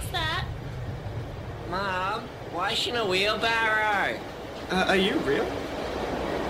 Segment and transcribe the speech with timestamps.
[0.00, 0.46] What's that?
[1.68, 4.18] Mom, why is she in a wheelbarrow?
[4.70, 5.44] Uh, are you real?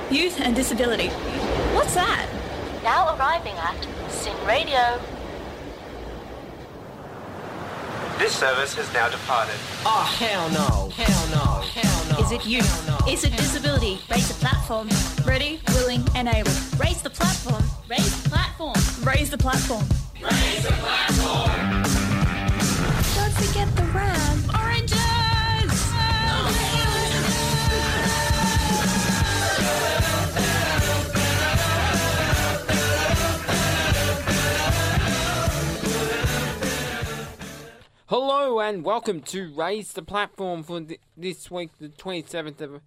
[0.09, 1.09] Youth and disability.
[1.75, 2.29] What's that?
[2.85, 3.75] Now arriving at
[4.09, 5.01] SYN Radio.
[8.19, 9.57] This service has now departed.
[9.85, 10.91] Oh, hell no.
[10.91, 11.61] Hell no.
[11.61, 12.25] Hell no.
[12.25, 12.61] Is it you?
[13.13, 13.99] Is it disability?
[14.09, 14.89] Raise the platform.
[15.27, 16.53] Ready, willing, and able.
[16.79, 17.65] Raise the platform.
[17.89, 18.77] Raise the platform.
[19.03, 19.85] Raise the platform.
[20.23, 22.00] Raise the platform.
[38.11, 42.81] Hello and welcome to Raise the Platform for th- this week, the 27th of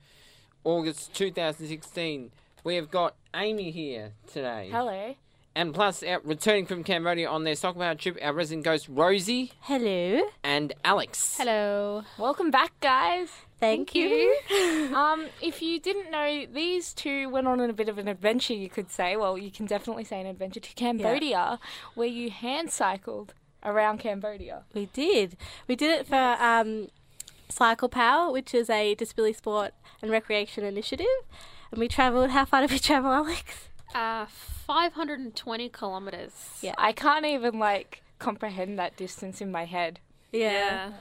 [0.66, 2.32] August 2016.
[2.66, 4.68] We have got Amy here today.
[4.70, 5.16] Hello.
[5.56, 9.54] And plus, our, returning from Cambodia on their Cycle Power trip, our resident ghost Rosie
[9.62, 10.24] Hello.
[10.44, 11.38] and Alex.
[11.38, 12.04] Hello.
[12.18, 13.30] Welcome back, guys.
[13.62, 14.36] Thank, you.
[14.94, 18.70] Um, if you didn't know, these two went on a bit of an adventure, you
[18.70, 19.16] could say.
[19.16, 21.60] Well, you can definitely say an adventure to Cambodia,
[21.96, 23.34] where you hand cycled
[23.66, 24.64] around Cambodia.
[24.74, 25.38] We did.
[25.68, 26.88] We did it for um,
[27.50, 31.06] Cycle Power, which is a disability sport and recreation initiative.
[31.72, 32.32] And we travelled.
[32.32, 33.70] How far did we travel, Alex?
[33.96, 36.32] Uh, 520 kilometers.
[36.62, 36.74] Yeah.
[36.78, 40.00] I can't even like comprehend that distance in my head.
[40.32, 40.92] Yeah.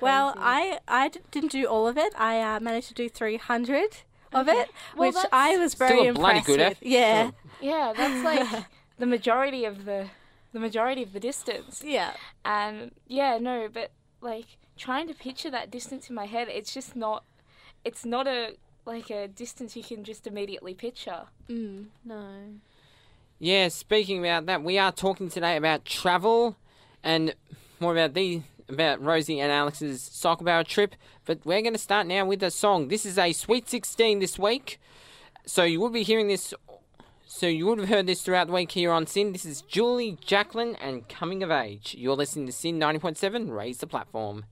[0.00, 2.12] Well, I I d- didn't do all of it.
[2.18, 3.98] I uh, managed to do 300
[4.32, 6.66] of it, Well, which I was Still very a bloody impressed good with.
[6.72, 6.86] effort.
[6.86, 7.30] Yeah.
[7.60, 8.64] Yeah, that's like
[8.98, 10.08] the majority of the
[10.52, 11.82] the majority of the distance.
[11.84, 12.12] Yeah.
[12.44, 16.96] And yeah, no, but like trying to picture that distance in my head, it's just
[16.96, 17.24] not.
[17.84, 21.24] It's not a like a distance you can just immediately picture.
[21.48, 21.86] Mm.
[22.04, 22.26] No.
[23.38, 26.56] Yeah, speaking about that, we are talking today about travel
[27.02, 27.34] and
[27.80, 30.94] more about the about Rosie and Alex's Cycle Power trip.
[31.24, 32.88] But we're going to start now with a song.
[32.88, 34.80] This is a Sweet 16 this week.
[35.46, 36.54] So you will be hearing this.
[37.34, 39.32] So you would have heard this throughout the week here on SYN.
[39.32, 41.96] This is Julia Jacklin and Coming of Age.
[41.98, 43.50] You're listening to SYN 90.7.
[43.50, 44.44] Raise the platform.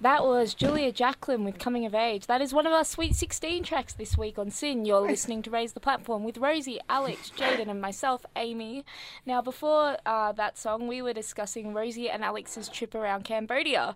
[0.00, 2.26] That was Julia Jacklin with Coming of Age.
[2.26, 4.84] That is one of our Sweet 16 tracks this week on SYN.
[4.84, 8.84] You're listening to Raise the Platform with Rosie, Alex, Jaden, and myself, Amy.
[9.24, 13.94] Now, before uh, that song, we were discussing Rosie and Alex's trip around Cambodia.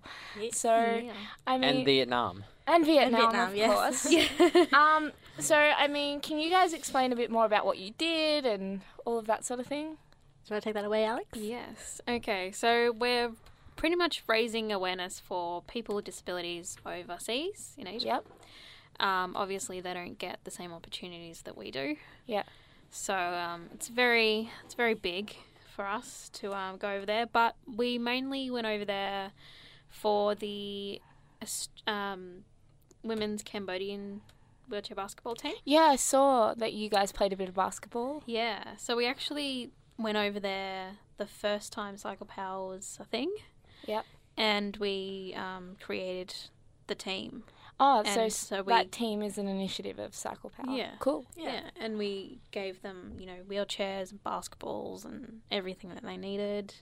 [0.52, 0.70] So,
[1.46, 2.44] I mean, And Vietnam.
[2.68, 4.02] And Vietnam, Vietnam, of yes.
[4.06, 4.72] course.
[4.72, 8.44] um, so, I mean, can you guys explain a bit more about what you did
[8.46, 9.84] and all of that sort of thing?
[9.84, 9.94] Do
[10.50, 11.38] you want to take that away, Alex?
[11.38, 12.00] Yes.
[12.08, 13.32] Okay, so we're
[13.76, 18.06] pretty much raising awareness for people with disabilities overseas in Asia.
[18.06, 18.26] Yep.
[19.00, 21.96] Um, obviously, they don't get the same opportunities that we do.
[22.26, 22.42] Yeah.
[22.90, 25.36] So um, it's very it's very big
[25.76, 27.26] for us to um, go over there.
[27.26, 29.32] But we mainly went over there
[29.88, 31.00] for the
[31.86, 32.44] um,
[33.02, 34.20] women's Cambodian
[34.68, 35.54] wheelchair basketball team.
[35.64, 38.22] Yeah, I saw that you guys played a bit of basketball.
[38.26, 43.32] Yeah, so we actually went over there the first time Cycle Power was a thing.
[43.86, 44.04] Yep.
[44.36, 46.34] And we um, created
[46.86, 47.44] the team.
[47.80, 50.76] Oh, so, And so we- that team is an initiative of Cycle Power.
[50.76, 50.90] Yeah.
[50.98, 51.26] Cool.
[51.36, 51.70] Yeah.
[51.80, 56.74] and we gave them, you know, wheelchairs and basketballs and everything that they needed.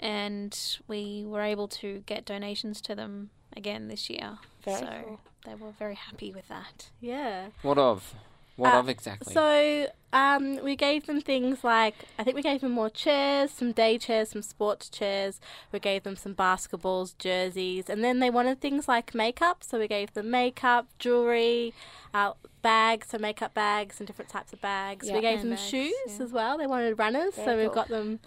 [0.00, 4.38] And we were able to get donations to them again this year.
[4.64, 5.20] Very so cool.
[5.44, 6.90] they were very happy with that.
[7.00, 7.48] Yeah.
[7.62, 8.14] What of?
[8.56, 9.32] What Uh, of exactly?
[9.34, 13.72] So um, we gave them things like I think we gave them more chairs, some
[13.72, 15.40] day chairs, some sports chairs.
[15.72, 19.64] We gave them some basketballs, jerseys, and then they wanted things like makeup.
[19.64, 21.74] So we gave them makeup, jewelry,
[22.14, 25.08] uh, bags, so makeup bags and different types of bags.
[25.08, 25.16] Yeah.
[25.16, 26.22] we gave them Handbags, shoes yeah.
[26.24, 26.56] as well.
[26.56, 27.74] They wanted runners, so we've cool.
[27.74, 28.20] got them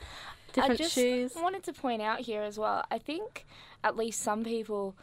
[0.52, 0.82] different shoes.
[0.82, 1.36] I just shoes.
[1.42, 2.84] wanted to point out here as well.
[2.92, 3.46] I think
[3.82, 4.94] at least some people,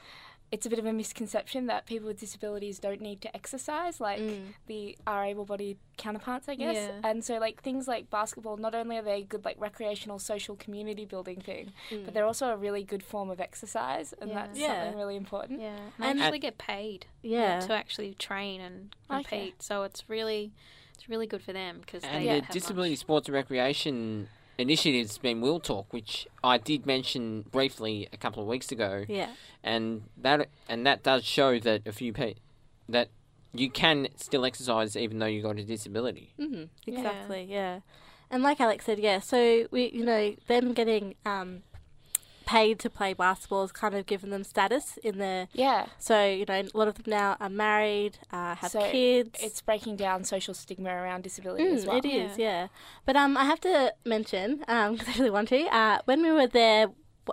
[0.54, 4.20] it's a bit of a misconception that people with disabilities don't need to exercise, like
[4.20, 4.54] Mm.
[4.66, 6.76] the our able-bodied counterparts, I guess.
[6.76, 7.00] Yeah.
[7.10, 10.54] And so, like things like basketball, not only are they a good like recreational, social,
[10.54, 11.72] community building thing,
[12.04, 14.34] but they're also a really good form of exercise, and Yeah.
[14.46, 14.66] that's Yeah.
[14.84, 15.60] something really important.
[15.60, 15.76] Yeah.
[15.98, 17.06] They And- actually get paid.
[17.22, 17.58] Yeah.
[17.60, 19.22] to actually train and Okay.
[19.22, 19.62] compete.
[19.62, 20.52] So it's really
[20.94, 22.98] it's really good for them because And they the have Disability much.
[23.00, 24.28] Sports and Recreation
[24.58, 29.30] Initiative's been Will Talk, which I did mention briefly a couple of weeks ago, Yeah.
[29.62, 32.34] and that and that does show that a few pe-
[32.88, 33.08] that
[33.52, 36.34] you can still exercise even though you got a disability.
[36.38, 37.46] hmm Exactly.
[37.48, 37.80] Yeah.
[38.30, 39.20] And like Alex said, yeah.
[39.20, 41.62] So we, you know, them getting um,
[42.46, 45.48] paid to play basketball has kind of given them status in the.
[45.52, 45.86] Yeah.
[45.98, 49.38] So you know, a lot of them now are married, uh, have So kids.
[49.42, 51.96] It's breaking down social stigma around disability Mm, as well.
[51.96, 52.68] It is, yeah.
[53.06, 56.46] But um, I have to mention, because I really want to, uh, when we were
[56.46, 56.88] there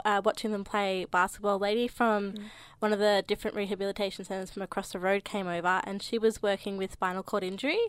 [0.06, 2.44] uh, watching them play basketball, lady from Mm.
[2.80, 6.42] one of the different rehabilitation centres from across the road came over and she was
[6.42, 7.80] working with spinal cord injury.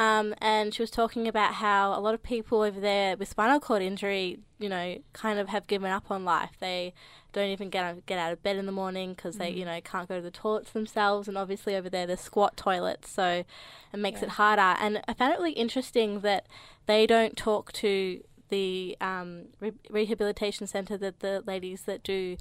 [0.00, 3.60] Um, and she was talking about how a lot of people over there with spinal
[3.60, 6.52] cord injury, you know, kind of have given up on life.
[6.58, 6.94] They
[7.34, 9.78] don't even get out, get out of bed in the morning because they, you know,
[9.84, 11.28] can't go to the toilets themselves.
[11.28, 13.44] And obviously over there, there's squat toilets, so
[13.92, 14.74] it makes it harder.
[14.80, 16.46] And I found it really interesting that
[16.86, 22.38] they don't talk to the um, re- rehabilitation centre that the ladies that do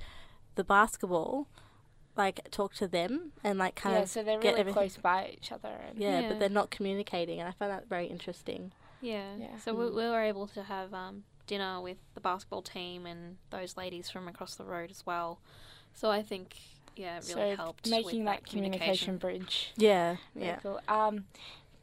[0.56, 1.50] the basketball
[2.20, 4.98] like talk to them and like kind yeah, of so they're get really everything- close
[4.98, 5.70] by each other.
[5.88, 6.30] And yeah, Yeah.
[6.30, 8.72] but they're not communicating, and I find that very interesting.
[9.02, 9.36] Yeah.
[9.40, 9.58] Yeah.
[9.64, 13.76] So we, we were able to have um, dinner with the basketball team and those
[13.78, 15.40] ladies from across the road as well.
[15.94, 16.56] So I think,
[16.96, 19.72] yeah, it really so helped making with that communication bridge.
[19.78, 20.58] Yeah, yeah.
[20.58, 20.80] cool.
[20.88, 21.26] Um,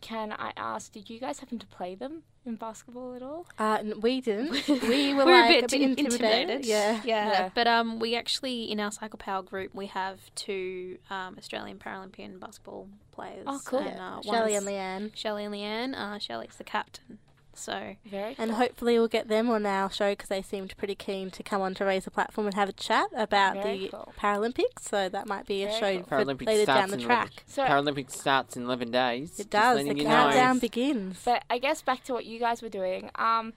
[0.03, 3.47] can I ask, did you guys happen to play them in basketball at all?
[3.59, 4.51] Uh, n- we didn't.
[4.69, 6.65] We were We were like a bit, in- intimidated.
[6.67, 7.01] Yeah.
[7.05, 7.29] yeah.
[7.29, 7.51] Yeah.
[7.55, 12.39] But um, we actually in our Cycle Power group we have two um, Australian Paralympian
[12.41, 13.45] basketball players.
[13.47, 13.81] Oh, cool.
[13.81, 15.11] And, uh, Shelley and Leanne.
[15.17, 15.95] Shelley and Leanne.
[15.95, 17.19] Uh, Shelley's the captain.
[17.59, 18.59] So Very And cool.
[18.59, 21.75] hopefully we'll get them on our show because they seemed pretty keen to come on
[21.75, 24.13] to raise a platform and have a chat about Very the cool.
[24.19, 24.83] Paralympics.
[24.83, 26.05] So that might be a Very show cool.
[26.05, 27.31] for Paralympics later starts down the in track.
[27.47, 29.41] So- Paralympics starts in 11 days.
[29.41, 29.79] It does.
[29.79, 30.11] The letting you know.
[30.11, 31.23] countdown begins.
[31.25, 33.11] But I guess back to what you guys were doing.
[33.15, 33.55] Um,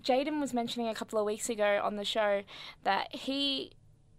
[0.00, 2.42] Jaden was mentioning a couple of weeks ago on the show
[2.84, 3.72] that he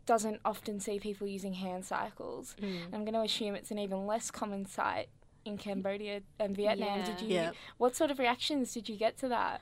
[0.06, 2.56] doesn't often see people using hand cycles.
[2.62, 2.86] Mm.
[2.94, 5.08] I'm going to assume it's an even less common sight
[5.46, 7.00] in Cambodia and Vietnam.
[7.00, 7.06] Yeah.
[7.06, 7.28] Did you?
[7.36, 7.52] Yeah.
[7.78, 9.62] What sort of reactions did you get to that?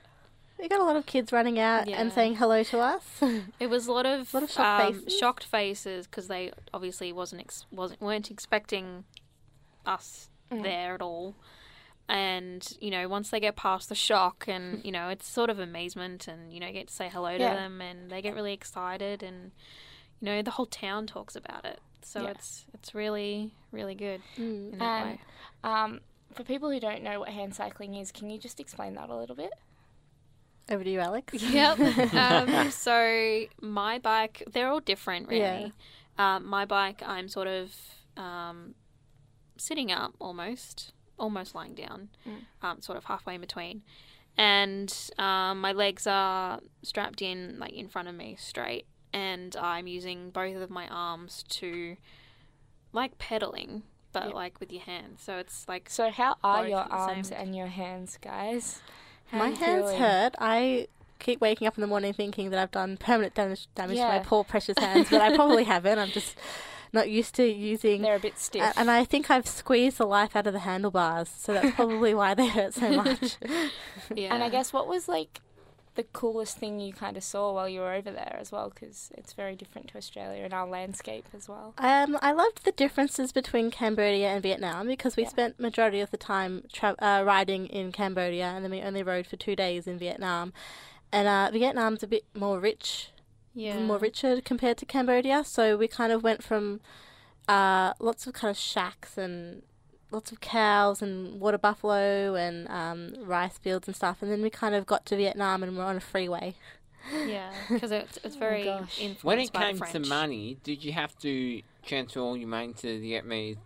[0.58, 3.04] We got a lot of kids running out and saying hello to us.
[3.60, 5.18] It was a lot of, Lot of shocked um, faces.
[5.18, 9.04] shocked faces because they obviously wasn't ex- wasn't weren't expecting
[9.86, 10.62] us Mm.
[10.62, 11.36] there at all.
[12.08, 15.58] And you know, once they get past the shock, and you know, it's sort of
[15.58, 17.54] amazement, and you know, get to say hello to Yeah.
[17.54, 19.52] them, and they get really excited, and
[20.20, 21.80] you know, the whole town talks about it.
[22.02, 22.30] So Yeah.
[22.30, 24.72] it's it's really really good Mm.
[24.72, 25.18] in that And way.
[25.64, 26.00] um,
[26.32, 29.16] for people who don't know what hand cycling is, can you just explain that a
[29.16, 29.52] little bit?
[30.70, 31.32] Over to you, Alex.
[31.42, 31.78] Yep.
[32.12, 35.72] um, so my bike, they're all different, really.
[36.18, 37.72] Um, my bike, I'm sort of
[38.16, 38.74] um,
[39.56, 42.08] sitting up almost, almost lying down,
[42.62, 43.82] um, sort of halfway in between,
[44.36, 49.86] and um, my legs are strapped in, like in front of me, straight, and I'm
[49.86, 51.96] using both of my arms to,
[52.92, 53.82] like pedaling,
[54.12, 54.34] but Yeah.
[54.34, 55.22] like with your hands.
[55.22, 58.80] So it's like So how are your at the same arms and your hands, guys?
[59.26, 59.98] How My hands feeling?
[59.98, 60.34] hurt.
[60.38, 60.88] I
[61.18, 64.20] keep waking up in the morning thinking that I've done permanent damage, damage to my
[64.20, 65.98] poor precious hands, but I probably haven't.
[65.98, 66.36] I'm just
[66.92, 68.00] not used to using.
[68.00, 68.62] They're a bit stiff.
[68.62, 72.14] A- and I think I've squeezed the life out of the handlebars, so that's probably
[72.14, 73.36] why they hurt so much.
[74.14, 74.32] yeah.
[74.32, 75.40] And I guess what was like
[75.98, 78.70] the coolest thing you kind of saw while you were over there as well?
[78.72, 81.74] Because it's very different to Australia and our landscape as well.
[81.76, 85.30] Um, I loved the differences between Cambodia and Vietnam because we Yeah.
[85.30, 89.26] spent majority of the time tra- uh, riding in Cambodia, and then we only rode
[89.26, 90.52] for two days in Vietnam.
[91.10, 93.10] And uh, Vietnam's a bit more rich
[93.54, 93.80] yeah.
[93.80, 95.42] more richer compared to Cambodia.
[95.42, 96.80] So we kind of went from
[97.48, 99.62] uh, lots of kind of shacks and
[100.10, 104.50] lots of cows and water buffalo and um, rice fields and stuff, and then we
[104.50, 106.54] kind of got to Vietnam and we're on a freeway.
[107.26, 109.00] Yeah, because it's it's very gosh.
[109.00, 112.48] influenced When it by the came to money, did you have to transfer all your
[112.48, 113.56] money to the Vietnamese,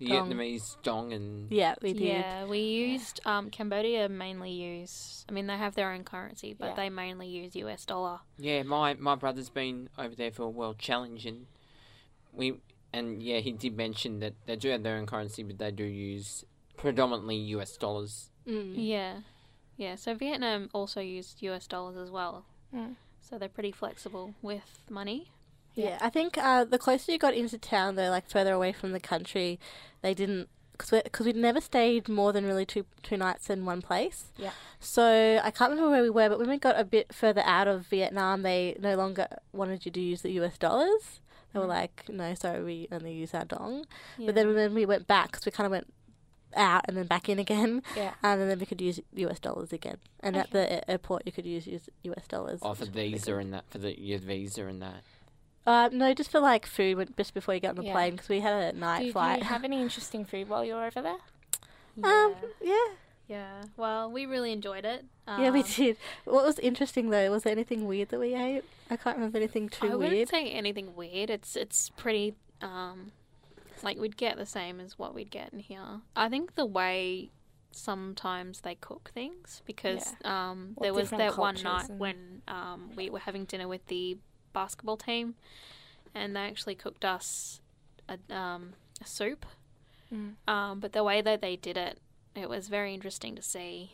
[0.00, 0.30] the Dong.
[0.32, 2.02] Vietnamese dong and Yeah, we did.
[2.02, 5.24] Yeah, we used um, Cambodia mainly use.
[5.28, 6.74] I mean, they have their own currency, but Yeah.
[6.74, 8.18] they mainly use US dollar.
[8.36, 11.46] Yeah, my my brother's been over there for a world challenge, and
[12.32, 12.54] we
[12.92, 15.84] and yeah, he did mention that they do have their own currency, but they do
[15.84, 16.44] use
[16.76, 17.76] predominantly U.S.
[17.76, 18.30] dollars.
[18.46, 18.74] Mm.
[18.76, 19.20] Yeah,
[19.76, 19.96] yeah.
[19.96, 22.44] So Vietnam also used US dollars as well.
[22.74, 22.96] Mm.
[23.20, 25.30] So they're pretty flexible with money.
[25.74, 28.92] Yeah, I think uh, the closer you got into town, though, like further away from
[28.92, 29.58] the country,
[30.02, 33.80] they didn't because because we'd never stayed more than really two two nights in one
[33.80, 34.26] place.
[34.36, 34.50] Yeah.
[34.80, 37.68] So I can't remember where we were, but when we got a bit further out
[37.68, 40.58] of Vietnam, they no longer wanted you to use the U.S.
[40.58, 41.20] dollars.
[41.52, 43.84] They were like, "No, sorry, we only use our dong."
[44.18, 45.92] But then when we went back, because we kind of went
[46.54, 48.08] out and then back in again, Yeah.
[48.22, 49.38] um, and then we could use U.S.
[49.38, 49.96] dollars again.
[50.20, 52.26] And at the airport, you could use use U.S.
[52.28, 52.60] dollars.
[52.62, 55.02] Oh, for which was pretty visa and that, for the your visa and that.
[55.66, 57.92] uh, no, just for like food, just before you get on the Yeah.
[57.92, 59.40] plane, because we had a night Did flight.
[59.40, 61.18] Do you have any interesting food while you were over there?
[61.96, 62.06] yeah.
[62.26, 62.74] um, yeah,
[63.32, 63.62] Yeah.
[63.76, 65.04] Well, we really enjoyed it.
[65.26, 65.96] yeah, we Um, did.
[66.24, 67.30] What was interesting though?
[67.30, 68.64] Was there anything weird that we ate?
[68.90, 69.92] I can't remember anything too weird.
[69.92, 70.28] I wouldn't weird.
[70.28, 71.30] say anything weird.
[71.30, 73.12] It's it's pretty um
[73.82, 76.00] like we'd get the same as what we'd get in here.
[76.14, 77.30] I think the way
[77.70, 83.08] sometimes they cook things because um there was that one night and- when um we
[83.08, 84.18] were having dinner with the
[84.52, 85.34] basketball team
[86.14, 87.60] and they actually cooked us
[88.08, 89.46] a um a soup.
[90.12, 90.34] Mm.
[90.46, 91.98] Um but the way that they did it
[92.34, 93.92] it was very interesting to see.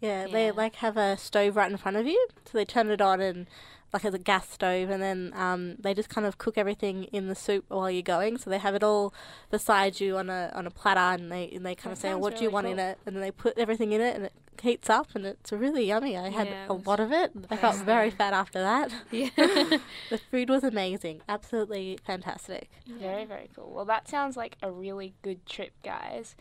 [0.00, 3.00] Yeah, they like have a stove right in front of you, so they turn it
[3.00, 3.46] on and
[3.92, 7.28] like as a gas stove, and then um, they just kind of cook everything in
[7.28, 8.38] the soup while you're going.
[8.38, 9.14] So they have it all
[9.50, 12.08] beside you on a on a platter, and they and they kind That of say,
[12.08, 14.16] sounds "What do you really want in it?" And then they put everything in it,
[14.16, 16.16] and it heats up, and it's really yummy.
[16.16, 17.32] I had Yeah, a lot of it.
[17.50, 18.92] I felt best, very fat after that.
[19.12, 19.28] Yeah.
[19.36, 22.70] the food was amazing, absolutely fantastic.
[22.86, 23.70] Very, very cool.
[23.72, 26.34] Well, that sounds like a really good trip, guys.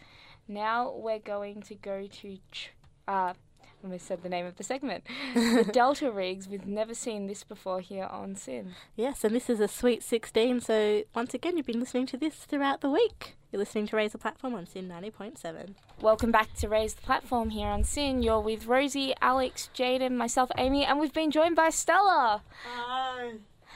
[0.48, 2.70] Now we're going to go to, tr-
[3.08, 3.36] uh, I
[3.84, 6.48] almost said the name of the segment, the Delta Riggs.
[6.48, 8.76] We've never seen this before here on SYN.
[8.96, 10.62] Yes, and this is a sweet 16.
[10.62, 13.38] So once again, you've been listening to this throughout the week.
[13.52, 15.74] You're listening to Raise the Platform on SYN 90.7.
[16.00, 18.22] Welcome back to Raise the Platform here on SYN.
[18.24, 22.44] You're with Rosie, Alex, Jaden, myself, Amy, and we've been joined by Stella.
[22.66, 23.34] Hi.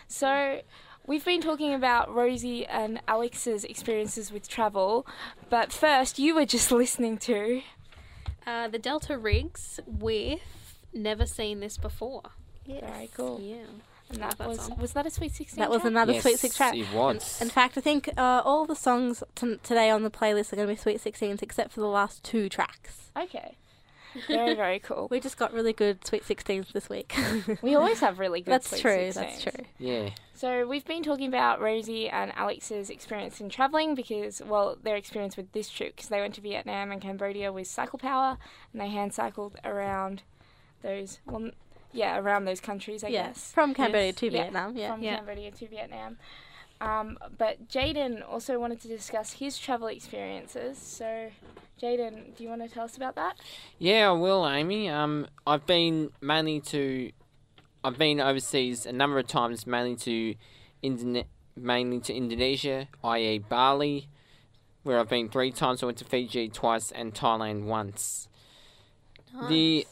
[0.08, 0.62] So,
[1.08, 5.06] we've been talking about Rosie and Alex's experiences with travel,
[5.50, 7.62] but first, you were just listening to.
[8.46, 10.40] Uh, the Delta Riggs with
[10.94, 12.22] never seen this before.
[12.68, 13.40] Very cool.
[13.42, 13.56] Yeah.
[14.10, 14.78] And that that was song.
[14.80, 15.60] was that a sweet sixteen?
[15.62, 16.76] That was another yes, Sweet Six track.
[16.76, 17.42] It was.
[17.42, 20.68] In fact, I think uh, all the songs t- today on the playlist are going
[20.68, 23.10] to be Sweet 16s except for the last two tracks.
[23.18, 23.58] Okay.
[24.28, 25.08] Very very cool.
[25.12, 27.16] We just got really good Sweet 16s this week.
[27.62, 28.52] We always have really good.
[28.54, 29.66] that's Sweet true, that's true.
[29.80, 30.10] yeah.
[30.34, 35.38] So we've been talking about Rosie and Alex's experience in traveling because, well, their experience
[35.38, 38.38] with this trip because they went to Vietnam and Cambodia with Cycle Power
[38.74, 40.24] and they hand cycled around
[40.82, 41.52] those, well,
[41.94, 43.52] yeah, around those countries, I Yeah, guess.
[43.54, 44.16] from Cambodia Yes.
[44.18, 44.92] to Yeah, Vietnam, yeah.
[44.92, 45.16] From Yeah.
[45.18, 46.18] Cambodia to Vietnam.
[46.82, 50.78] Um, but Jaden also wanted to discuss his travel experiences.
[50.78, 51.32] So,
[51.82, 53.38] Jaden, do you want to tell us about that?
[53.80, 54.90] Yeah, I will, Amy.
[54.90, 57.12] Um, I've been mainly to,
[57.84, 60.36] I've been overseas a number of times, mainly to,
[60.84, 63.40] Indone- mainly to Indonesia, i.e.
[63.40, 64.08] Bali,
[64.84, 65.82] where I've been three times.
[65.82, 68.28] I went to Fiji twice and Thailand once.
[69.50, 69.86] The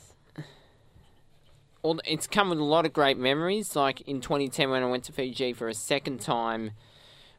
[1.84, 3.76] all it's come with a lot of great memories.
[3.76, 6.72] Like in 2010 when I went to Fiji for a second time,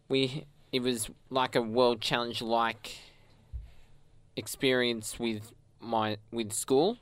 [0.09, 2.99] we it was like a world challenge like
[4.37, 6.99] experience with my with school,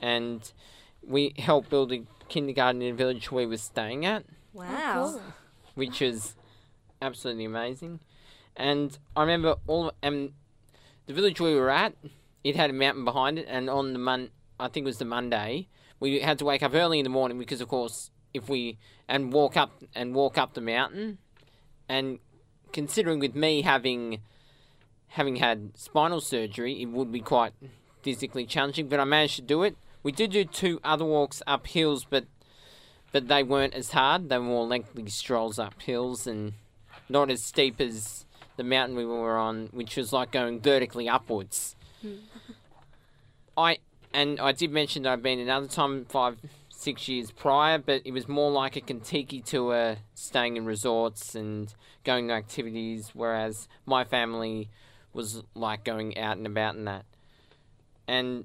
[0.00, 0.52] and
[1.06, 5.14] we helped build a kindergarten in a village we were staying at, Wow.
[5.16, 5.20] Oh,
[5.74, 6.34] which was
[7.00, 8.00] absolutely amazing.
[8.56, 10.32] And I remember all and
[11.06, 11.94] the village we were at,
[12.44, 15.04] it had a mountain behind it, and on the mon I think it was the
[15.04, 15.68] Monday,
[16.02, 18.76] we had to wake up early in the morning because of course if we
[19.08, 21.18] and walk up and walk up the mountain,
[21.88, 22.18] and
[22.72, 24.20] considering with me having
[25.08, 27.52] having had spinal surgery, it would be quite
[28.02, 29.76] physically challenging, but I managed to do it.
[30.02, 32.24] We did do two other walks up hills, but
[33.12, 34.28] but they weren't as hard.
[34.28, 36.54] They were more lengthy strolls up hills and
[37.08, 41.76] not as steep as the mountain we were on, which was like going vertically upwards.
[42.00, 42.14] Hmm.
[43.56, 43.78] I
[44.14, 46.38] and I did mention that I've been another time five,
[46.68, 51.72] six years prior, but it was more like a Kentucky tour, staying in resorts and
[52.04, 54.68] going to activities, whereas my family
[55.12, 57.04] was like going out and about and that.
[58.08, 58.44] And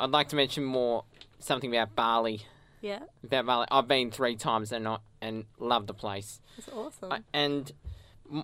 [0.00, 1.04] I'd like to mention more
[1.38, 2.42] something about Bali.
[2.80, 6.40] Yeah, About Bali, I've been three times and I and love the place.
[6.56, 7.10] that's awesome.
[7.10, 7.72] I, and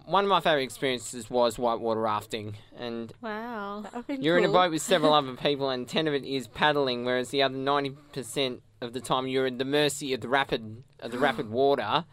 [0.07, 3.81] one of my favorite experiences was whitewater rafting, and Wow.
[3.83, 6.25] That would've been you're in a boat with several other people, and ten of it
[6.25, 10.21] is paddling, whereas the other ninety percent of the time you're at the mercy of
[10.21, 12.05] the rapid of the rapid water.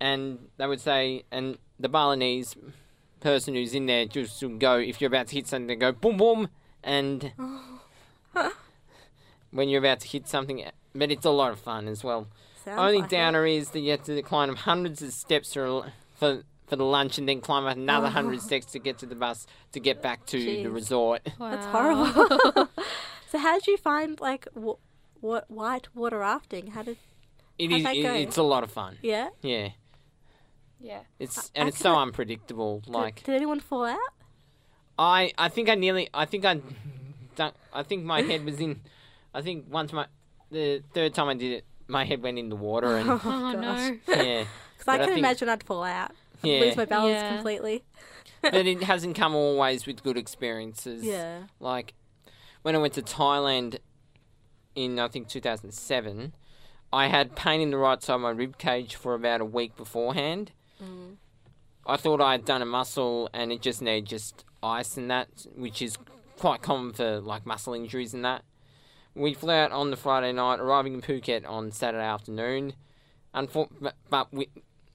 [0.00, 2.56] And they would say, and the Balinese
[3.20, 5.92] person who's in there just would go if you're about to hit something, they go
[5.92, 6.48] boom boom,
[6.82, 7.32] and
[9.52, 10.64] when you're about to hit something,
[10.94, 12.26] but it's a lot of fun as well.
[12.64, 16.42] Sounds Only like downer is that you have to climb hundreds of steps for
[16.72, 18.10] for for the lunch, and then climb another oh.
[18.10, 20.72] hundred steps to get to the bus to get back to the Jeez.
[20.74, 21.20] resort.
[21.38, 22.68] That's horrible.
[23.30, 24.78] so how did you find like w-
[25.20, 26.68] what white water rafting?
[26.68, 26.96] How did
[27.58, 28.14] It that It, go?
[28.14, 28.98] it's a lot of fun.
[29.02, 29.28] yeah?
[29.42, 29.68] Yeah,
[30.80, 31.00] Yeah.
[31.18, 32.80] it's I and it's so couldn't- unpredictable.
[32.80, 33.98] Did- Like did, anyone fall out?
[34.98, 36.08] I, I think I nearly.
[36.14, 36.60] I think I,
[37.36, 38.80] done, I think my head was in.
[39.34, 40.06] I think once my
[40.50, 43.52] the third time I did it, my head went in the water and Oh, oh
[43.52, 43.54] gosh.
[43.54, 43.98] no.
[44.22, 44.44] yeah,
[44.78, 46.12] Because I But I can think- imagine I'd fall out.
[46.42, 46.60] I'd Yeah.
[46.60, 47.34] lose my balance Yeah.
[47.34, 47.84] completely.
[48.42, 51.04] but it hasn't come always with good experiences.
[51.04, 51.44] Yeah.
[51.60, 51.94] Like
[52.62, 53.78] when I went to Thailand
[54.74, 56.34] in I think 2007,
[56.92, 59.76] I had pain in the right side of my rib cage for about a week
[59.76, 60.52] beforehand.
[60.82, 61.16] Mm.
[61.86, 65.28] I thought I had done a muscle and it just needed just ice and that,
[65.56, 65.96] which is
[66.38, 68.42] quite common for like muscle injuries and that.
[69.14, 72.74] We flew out on the Friday night, arriving in Phuket on Saturday afternoon.
[73.34, 74.48] Unfor- but, but we,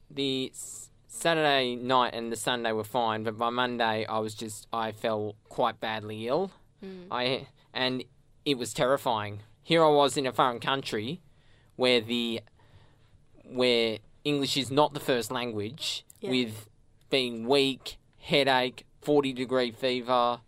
[0.10, 0.87] the s-
[1.18, 5.36] Saturday night and the Sunday were fine, but by Monday I was just I fell
[5.50, 6.52] quite badly ill.
[6.80, 7.12] Hmm.
[7.12, 8.04] I and
[8.46, 9.42] it was terrifying.
[9.64, 11.22] Here I was in a foreign country
[11.76, 12.42] where the
[13.44, 16.30] where English is not the first language, Yeah.
[16.32, 16.70] with
[17.10, 20.42] being weak, headache, forty degree fever,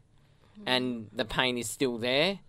[0.56, 0.64] hmm.
[0.68, 2.40] and the pain is still there.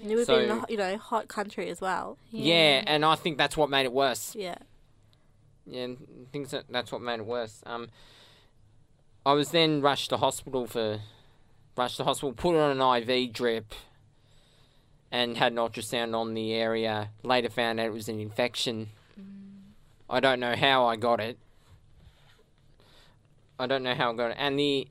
[0.00, 2.18] And you would So- be in a you know hot country as well.
[2.30, 2.84] Yeah.
[2.86, 4.34] and I think that's what made it worse.
[4.36, 4.58] Yeah.
[5.66, 7.62] Yeah, and things that that's what made it worse.
[7.66, 7.88] Um,
[9.24, 11.00] I was then rushed to hospital for
[11.76, 13.74] rushed to hospital, put on an IV drip,
[15.10, 17.10] and had an ultrasound on the area.
[17.22, 18.90] Later found out it was an infection.
[20.08, 21.38] I don't know how I got it.
[23.58, 24.88] I don't know how I got it, and the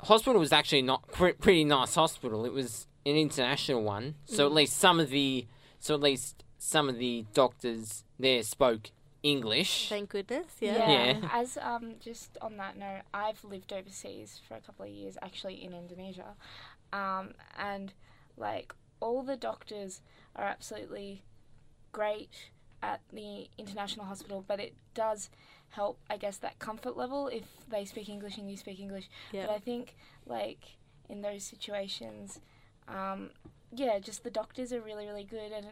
[0.00, 2.44] hospital was actually not pre- pretty nice hospital.
[2.44, 5.46] It was an international one, so at least some of the
[5.78, 8.90] so at least some of the doctors there spoke
[9.22, 9.88] English.
[9.88, 10.46] Thank goodness.
[10.60, 10.76] Yeah.
[10.76, 11.18] Yeah.
[11.20, 11.28] Yeah.
[11.32, 15.62] As um, just on that note, I've lived overseas for a couple of years, actually
[15.62, 16.36] in Indonesia,
[16.92, 17.92] um, and
[18.36, 20.00] like all the doctors
[20.36, 21.22] are absolutely
[21.92, 22.50] great
[22.82, 25.28] at the international hospital, but it does
[25.70, 29.08] help, I guess, that comfort level if they speak English and you speak English.
[29.32, 29.46] Yeah.
[29.46, 29.94] But I think
[30.26, 30.76] like
[31.08, 32.40] in those situations,
[32.88, 33.30] um,
[33.72, 35.66] yeah, just the doctors are really really good, and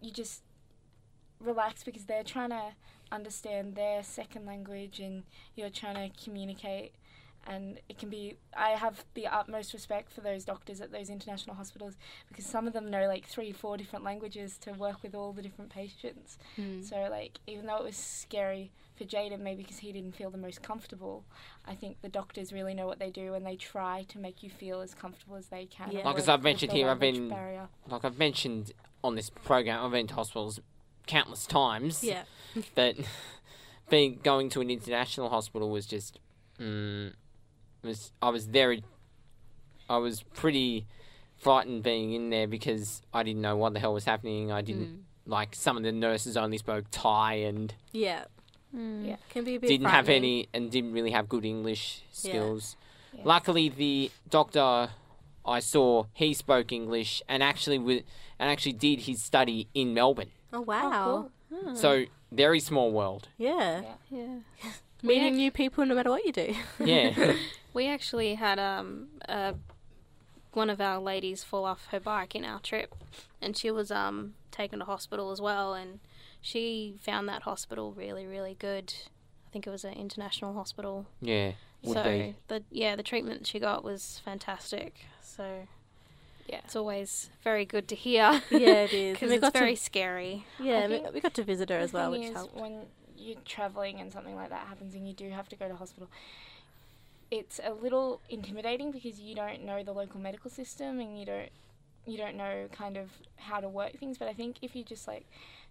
[0.00, 0.42] you just
[1.40, 2.62] relax because they're trying to
[3.10, 5.22] understand their second language and
[5.56, 6.92] you're trying to communicate
[7.46, 11.54] and it can be i have the utmost respect for those doctors at those international
[11.56, 11.94] hospitals
[12.28, 15.40] because some of them know like three four different languages to work with all the
[15.40, 16.82] different patients Hmm.
[16.82, 20.36] so like even though it was scary for jaden maybe because he didn't feel the
[20.36, 21.24] most comfortable
[21.66, 24.50] i think the doctors really know what they do and they try to make you
[24.50, 26.04] feel as comfortable as they can Yeah.
[26.04, 27.68] Like as I've mentioned here, I've been- barrier.
[27.88, 30.60] Like I've mentioned on this program, I've been to hospitals
[31.08, 32.04] countless times.
[32.04, 32.22] Yeah.
[32.74, 32.96] But
[33.90, 36.18] being going to an international hospital was just,
[36.60, 37.12] mm,
[37.82, 38.84] was I was very,
[39.88, 40.86] I was pretty
[41.36, 44.50] frightened being in there because I didn't know what the hell was happening.
[44.50, 48.24] I didn't like some of the nurses only spoke Thai and Yeah.
[48.72, 49.16] Yeah.
[49.30, 52.32] Can be a bit didn't have any and didn't really have good English Yeah.
[52.32, 52.76] skills.
[53.12, 53.22] Yeah.
[53.24, 54.90] Luckily, the doctor
[55.44, 58.04] I saw he spoke English and actually with
[58.38, 60.30] and actually did his study in Melbourne.
[60.52, 61.30] Oh wow.
[61.50, 61.76] cool.
[61.76, 63.28] So very small world.
[63.38, 63.82] Yeah.
[63.82, 63.94] Yeah.
[64.10, 64.70] Yeah.
[65.02, 66.54] Meeting new people no matter what you do.
[66.84, 67.34] Yeah.
[67.74, 69.52] We actually had um uh,
[70.52, 72.92] one of our ladies fall off her bike in our trip,
[73.40, 76.00] and she was um taken to hospital as well, and
[76.40, 78.94] she found that hospital really really good.
[79.46, 81.06] I think it was an international hospital.
[81.20, 81.52] yeah.
[81.82, 82.34] Would so be.
[82.48, 84.96] the yeah the treatment she got was fantastic.
[85.22, 85.68] So
[86.48, 86.60] Yeah.
[86.64, 88.42] it's always very good to hear.
[88.50, 89.14] Yeah, it is.
[89.14, 90.46] because it's got to- very scary.
[90.58, 92.56] Yeah, we, we got to visit her as well, which is, helped.
[92.56, 95.74] when you're traveling and something like that happens and you do have to go to
[95.76, 96.08] hospital,
[97.30, 101.50] it's a little intimidating because you don't know the local medical system and you don't
[102.06, 104.16] you don't know kind of how to work things.
[104.16, 105.26] But I think if you just like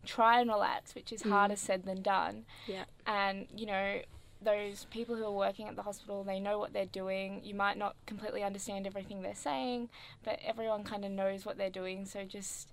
[0.05, 1.31] try and relax, which is mm.
[1.31, 2.83] harder said than done, Yeah.
[3.07, 4.01] and you know
[4.41, 7.77] those people who are working at the hospital they know what they're doing you might
[7.77, 9.89] not completely understand everything they're saying
[10.23, 12.69] but everyone kind of knows what they're doing so just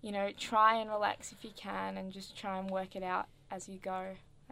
[0.00, 3.26] you know try and relax if you can and just try and work it out
[3.50, 3.90] as you go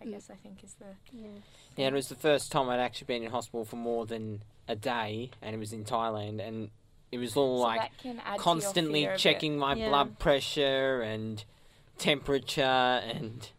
[0.01, 0.13] i Mm.
[0.13, 0.87] guess i think is the
[1.77, 4.75] Yeah, it was the first time I'd actually been in hospital for more than a
[4.77, 6.71] day, and it was in Thailand, and
[7.13, 9.19] it was all so like that can add to your constantly fear of it.
[9.19, 9.89] checking my Yeah.
[9.89, 11.45] blood pressure and
[11.99, 13.51] temperature and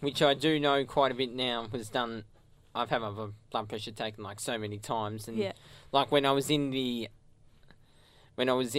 [0.00, 2.24] which I do know quite a bit now was done
[2.74, 3.10] I've had my
[3.50, 5.52] blood pressure taken like so many times and Yeah.
[5.92, 7.08] like when I was in the
[8.34, 8.76] when I was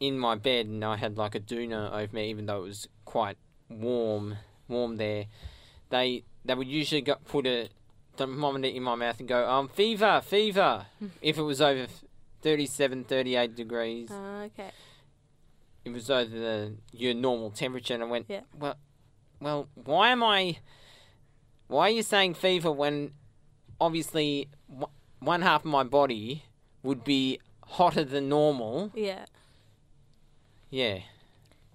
[0.00, 2.88] in my bed and I had like a doona over me even though it was
[3.04, 3.36] quite
[3.68, 4.36] warm
[4.68, 5.26] warm there
[5.90, 7.68] they they would usually go, put a
[8.16, 10.86] thermometer in my mouth and go um fever fever
[11.22, 11.86] if it was over
[12.42, 14.70] 37 38 degrees Oh, okay.
[15.84, 18.40] it was over the your normal temperature, and I went, Yeah.
[18.58, 18.76] well,
[19.40, 20.58] well, why am I?
[21.68, 23.12] Why are you saying fever when,
[23.80, 24.88] obviously, w-
[25.20, 26.44] one half of my body
[26.82, 28.90] would be hotter than normal?
[28.94, 29.26] Yeah.
[30.70, 31.00] Yeah,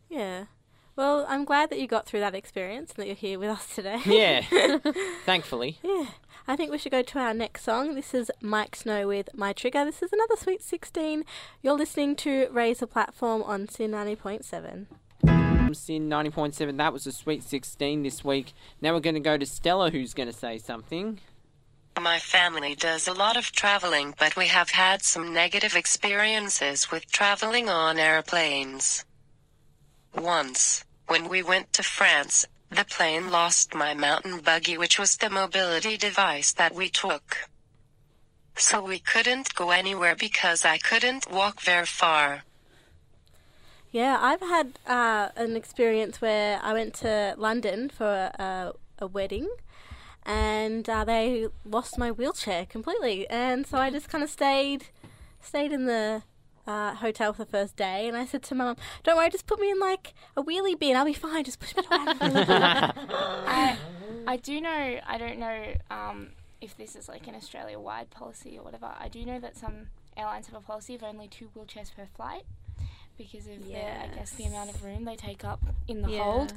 [0.10, 0.45] Yeah.
[0.95, 3.75] Well, I'm glad that you got through that experience and that you're here with us
[3.75, 3.99] today.
[4.06, 4.78] Yeah,
[5.25, 5.78] thankfully.
[5.84, 6.06] Yeah.
[6.47, 7.95] I think we should go to our next song.
[7.95, 9.84] This is Miike Snow with My Trigger.
[9.84, 11.25] This is another Sweet 16.
[11.62, 14.86] You're listening to Raise the Platform on SYN 90.7.
[15.73, 18.54] SYN 90.7, that was a Sweet 16 this week.
[18.82, 21.19] Now we're going to go to Stella, who's going to say something.
[21.99, 27.12] My family does a lot of traveling, but we have had some negative experiences with
[27.12, 29.06] traveling on airplanes.
[30.13, 35.30] Once, when we went to France, the plane lost my mountain buggy, which was the
[35.30, 37.38] mobility device that we took.
[38.58, 42.43] So we couldn't go anywhere because I couldn't walk very far.
[43.96, 49.48] Yeah, I've had uh, an experience where I went to London for a, a wedding
[50.26, 53.26] and uh, they lost my wheelchair completely.
[53.30, 54.88] And so I just kind of stayed
[55.42, 56.24] stayed in the
[56.68, 59.48] uh, hotel for the first day, and I said to my mum, "Don't worry, just
[59.48, 60.98] put me in like a wheelie bin.
[60.98, 61.46] I'll be fine.
[61.46, 63.78] Just push me around." I,
[64.28, 65.00] I do know.
[65.08, 68.92] I don't know um, if this is like an Australia-wide policy or whatever.
[69.00, 72.44] I do know that some airlines have a policy of only two wheelchairs per flight
[73.17, 76.23] because of the, I guess the amount of room they take up in the Yeah.
[76.23, 76.54] hold.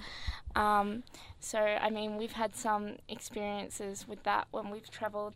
[0.56, 1.04] Um,
[1.40, 5.34] so I mean, we've had some experiences with that when we've travelled.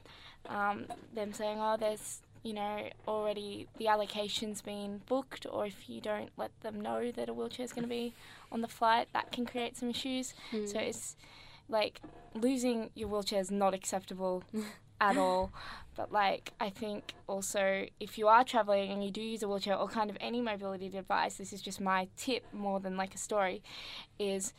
[0.49, 6.01] Um, them saying, "Oh, there's." You know, already the allocation's been booked, or if you
[6.01, 8.15] don't let them know that a wheelchair is going to be
[8.51, 10.35] on the flight, that can create some issues.
[10.67, 11.15] So it's
[11.69, 12.01] like
[12.35, 14.43] losing your wheelchair is not acceptable
[15.03, 15.53] at all.
[15.95, 19.77] But like I think also if you are traveling and you do use a wheelchair
[19.77, 23.19] or kind of any mobility device, this is just my tip more than like a
[23.19, 23.63] story,
[24.19, 24.55] is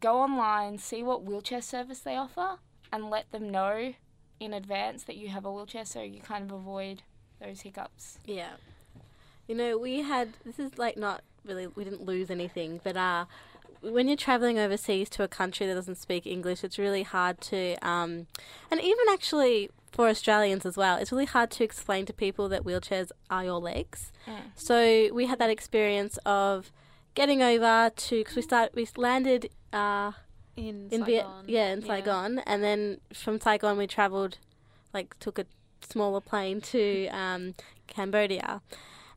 [0.00, 2.58] go online, see what wheelchair service they offer,
[2.92, 3.94] and let them know
[4.38, 7.02] in advance that you have a wheelchair so you kind of avoid
[7.40, 8.18] those hiccups.
[8.26, 8.52] Yeah.
[9.48, 13.24] You know, we had this is like not really we didn't lose anything, but uh
[13.92, 17.76] when you're traveling overseas to a country that doesn't speak English, it's really hard to
[17.86, 18.26] um
[18.70, 22.64] and even actually for Australians as well, it's really hard to explain to people that
[22.64, 24.12] wheelchairs are your legs.
[24.54, 26.70] So we had that experience of
[27.14, 30.12] getting over to because we start we landed uh
[30.56, 34.38] In, in Viet- yeah in Saigon, and then from Saigon we travelled,
[34.92, 35.46] like took a
[35.82, 37.54] smaller plane to um,
[37.86, 38.60] Cambodia,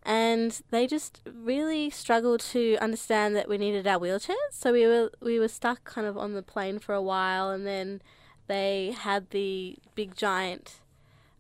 [0.03, 4.51] and they just really struggled to understand that we needed our wheelchairs.
[4.51, 7.65] So we were we were stuck kind of on the plane for a while, and
[7.65, 8.01] then
[8.47, 10.79] they had the big giant.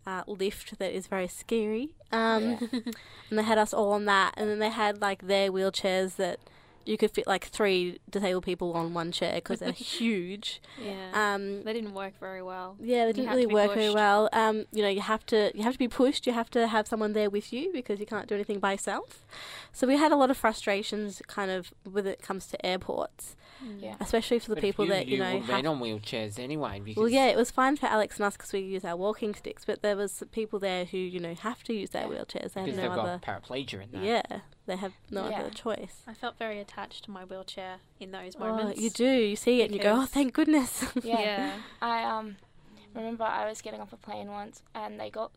[0.07, 2.57] Uh, lift that is very scary, um,
[3.29, 6.39] and they had us all on that, and then they had like their wheelchairs that
[6.85, 10.61] you could fit like three disabled people on one chair because they're huge.
[10.83, 11.11] Yeah.
[11.13, 12.75] Um, they didn't work very well.
[12.79, 14.29] yeah, they didn't really work very well.
[14.33, 16.25] Um, you know, you have to you have to be pushed.
[16.27, 19.25] You have to have someone there with you because you can't do anything by yourself.
[19.71, 23.35] So we had a lot of frustrations, kind of, when it comes to airports,
[23.79, 23.95] Yeah.
[23.99, 25.33] especially for the But people you, that you, you know.
[25.35, 26.79] were have- made on wheelchairs anyway.
[26.83, 29.35] Because well, yeah, it was fine for Alex and us because we use our walking
[29.35, 32.53] sticks, but there was people there who you know have to use their wheelchairs.
[32.53, 33.19] They have because no they've other.
[33.25, 34.03] got paraplegia in that.
[34.03, 35.41] Yeah, they have no Yeah.
[35.41, 36.03] other choice.
[36.07, 38.79] I felt very attached to my wheelchair in those Oh, moments.
[38.81, 39.05] you do.
[39.09, 40.85] You see it and you go, oh, thank goodness.
[41.03, 41.19] Yeah.
[41.19, 41.53] Yeah.
[41.81, 42.37] I um
[42.95, 45.31] remember I was getting off a plane once and they got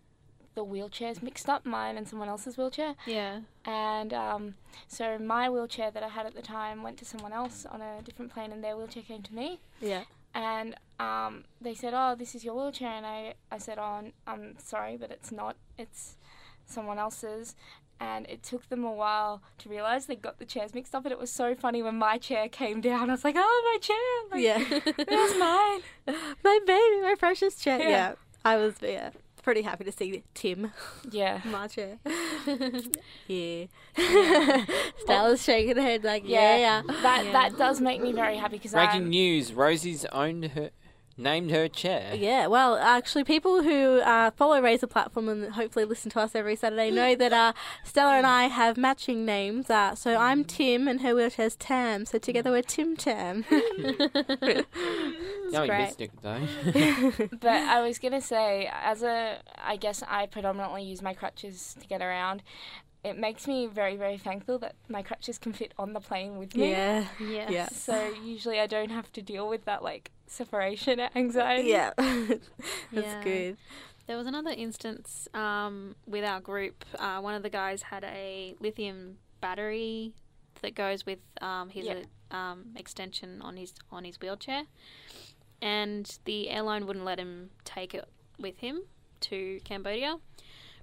[0.54, 2.94] the wheelchairs mixed up, mine and someone else's wheelchair.
[3.06, 3.40] Yeah.
[3.64, 4.54] And um,
[4.88, 8.02] so my wheelchair that I had at the time went to someone else on a
[8.02, 9.60] different plane, and their wheelchair came to me.
[9.80, 10.02] yeah.
[10.34, 14.54] And um, they said, "Oh, this is your wheelchair," and I, I said, "Oh, I'm
[14.58, 15.56] sorry, but it's not.
[15.76, 16.16] It's
[16.64, 17.54] someone else's."
[18.00, 21.12] And it took them a while to realize they got the chairs mixed up, and
[21.12, 23.10] it was so funny when my chair came down.
[23.10, 24.06] I was like, "Oh, my chair!
[24.30, 25.14] Like, Yeah.
[25.14, 27.78] was mine." my baby, my precious chair.
[27.78, 27.88] Yeah.
[27.90, 28.14] Yeah.
[28.44, 29.10] I was yeah,
[29.42, 30.72] pretty happy to see Tim,
[31.10, 31.40] Yeah.
[31.44, 31.98] my chair.
[33.26, 33.66] yeah.
[34.98, 36.82] Stella's shaking her head like, yeah, yeah.
[37.02, 37.32] That Yeah.
[37.32, 40.70] that does make me very happy because Breaking I'm news: Rosie's owned her,
[41.22, 42.14] named her chair.
[42.14, 46.34] Yeah, well, actually, people who uh, follow Raise the Platform and hopefully listen to us
[46.34, 47.52] every Saturday know that uh,
[47.84, 49.70] Stella and I have matching names.
[49.70, 52.04] Uh, so I'm Tim and her wheelchair's Tam.
[52.06, 53.44] So together we're Tim Tam.
[55.52, 55.82] No, you great.
[55.82, 56.40] missed it though.
[57.40, 61.86] but I was gonna say, as a, I guess I predominantly use my crutches to
[61.86, 62.42] get around.
[63.04, 66.54] It makes me very, very thankful that my crutches can fit on the plane with
[66.56, 66.70] me.
[66.70, 67.06] yeah.
[67.20, 67.50] Yes.
[67.50, 67.68] Yeah.
[67.68, 71.68] So usually I don't have to deal with that like separation anxiety.
[71.70, 71.92] Yeah.
[71.96, 72.40] That's
[72.92, 73.22] Yeah.
[73.24, 73.56] good.
[74.06, 76.84] There was another instance um, with our group.
[76.98, 80.12] Uh, one of the guys had a lithium battery
[80.60, 82.02] that goes with um, his Yeah.
[82.30, 84.64] um, extension on his on his wheelchair,
[85.60, 88.04] and the airline wouldn't let him take it
[88.38, 88.82] with him
[89.20, 90.16] to Cambodia,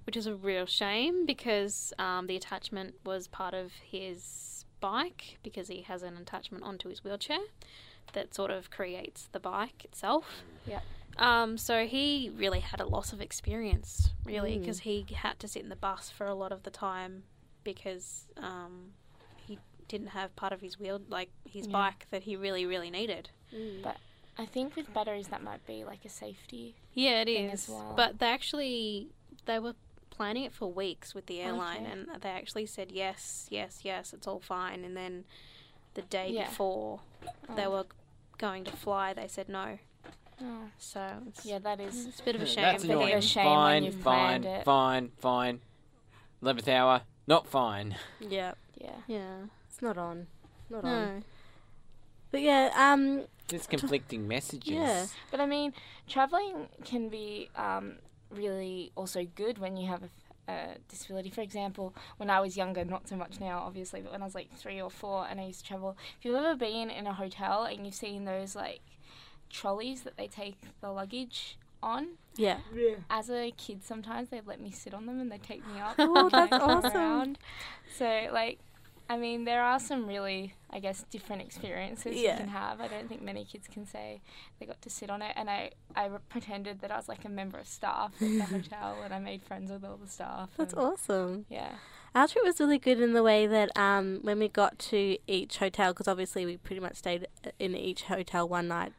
[0.04, 5.68] which is a real shame because um, the attachment was part of his bike because
[5.68, 7.38] he has an attachment onto his wheelchair
[8.12, 10.42] that sort of creates the bike itself.
[10.66, 10.82] Yep.
[11.18, 14.60] Um, so he really had a loss of experience, really, Mm.
[14.60, 17.24] because he had to sit in the bus for a lot of the time
[17.62, 18.92] because um,
[19.36, 21.72] he didn't have part of his wheel, like his Yeah.
[21.72, 23.30] bike, that he really, really needed.
[23.82, 23.98] But
[24.38, 26.74] I think with batteries that might be like a safety.
[26.94, 27.64] Yeah, it thing is.
[27.64, 27.92] as well.
[27.96, 29.08] But they actually
[29.46, 29.74] they were
[30.20, 31.92] planning it for weeks with the airline, Okay.
[31.92, 34.84] and they actually said yes, yes, yes, it's all fine.
[34.84, 35.24] And then
[35.94, 36.44] the day Yeah.
[36.44, 37.00] before
[37.56, 37.70] they Oh.
[37.70, 37.86] were
[38.36, 39.78] going to fly, they said no.
[40.42, 40.68] Oh.
[40.78, 42.04] So it's Yeah, that is.
[42.04, 42.64] it's a bit of a shame.
[42.64, 43.20] That's bit of a annoying.
[43.22, 44.64] shame when fine, you've fine, it.
[44.66, 45.60] fine, fine.
[46.42, 47.96] Eleventh hour, not fine.
[48.20, 48.96] Yeah, Yeah.
[49.06, 49.36] Yeah.
[49.68, 50.26] it's not on.
[50.68, 51.24] Not on.
[52.30, 54.70] But yeah, um, There's conflicting messages.
[54.74, 55.06] Yeah.
[55.30, 55.72] But I mean,
[56.06, 61.30] traveling can be um, really also good when you have a, a disability.
[61.30, 64.34] For example, when I was younger, not so much now, obviously, but when I was
[64.34, 67.12] like three or four and I used to travel, if you've ever been in a
[67.12, 68.80] hotel and you've seen those like
[69.48, 72.58] trolleys that they take the luggage on, yeah.
[72.74, 72.96] yeah.
[73.08, 75.94] as a kid, sometimes they'd let me sit on them and they'd take me up.
[75.98, 76.96] Oh, that's awesome.
[76.96, 77.38] around.
[77.96, 78.58] So, like,
[79.12, 82.32] I mean, there are some really, I guess, different experiences Yeah.
[82.34, 82.80] you can have.
[82.80, 84.20] I don't think many kids can say
[84.58, 85.32] they got to sit on it.
[85.34, 88.96] And I, I pretended that I was like a member of staff at the hotel
[89.04, 90.50] and I made friends with all the staff.
[90.56, 91.46] That's awesome.
[91.48, 91.72] Yeah.
[92.14, 95.58] Our trip was really good in the way that um, when we got to each
[95.58, 97.26] hotel, because obviously we pretty much stayed
[97.58, 98.92] in each hotel one night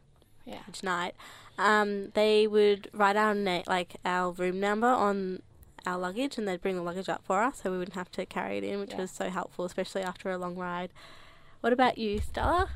[0.46, 0.60] Yeah.
[0.68, 1.16] each night,
[1.58, 5.42] um, they would write our na- like our room number on
[5.86, 8.26] our luggage, and they'd bring the luggage up for us, so we wouldn't have to
[8.26, 8.98] carry it in, which Yeah.
[9.02, 10.92] was so helpful, especially after a long ride.
[11.62, 12.70] What about you, Stella?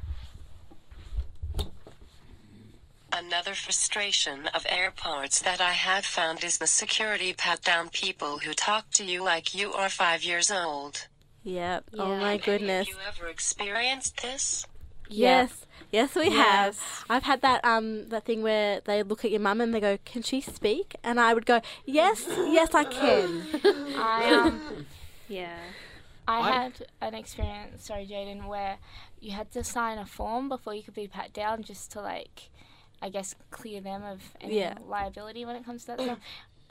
[3.12, 8.54] Another frustration of airports that I have found is the security pat down people who
[8.54, 11.08] talk to you like you are five years old.
[11.44, 11.92] Yep.
[11.98, 12.20] Oh Yeah.
[12.20, 12.88] my Have goodness.
[12.90, 14.66] you ever experienced this?
[15.08, 15.65] Yes.
[15.96, 16.78] Yes, we have.
[17.10, 19.98] I've had that um that thing where they look at your mum and they go,
[20.12, 22.26] "Can she speak?" And I would go, "Yes,
[22.58, 23.48] yes, I can."
[23.98, 24.86] I, um,
[25.30, 25.58] Yeah.
[26.28, 28.78] I I- had an experience, sorry, Jaden, where
[29.22, 32.50] you had to sign a form before you could be pat down just to, like,
[33.02, 34.74] I guess, clear them of any Yeah.
[34.86, 36.20] liability when it comes to that stuff.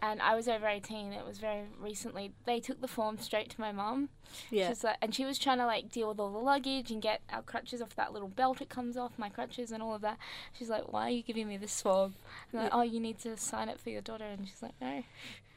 [0.04, 2.32] And I was over 18, it was very recently.
[2.44, 4.10] They took the form straight to my mum.
[4.50, 4.68] Yeah.
[4.68, 7.22] She's like, and she was trying to, like, deal with all the luggage and get
[7.32, 10.18] our crutches off that little belt it comes off, my crutches and all of that.
[10.52, 12.16] She's like, why are you giving me this form?
[12.52, 14.24] I'm like, oh, you need to sign it for your daughter.
[14.24, 15.04] And she's like, no.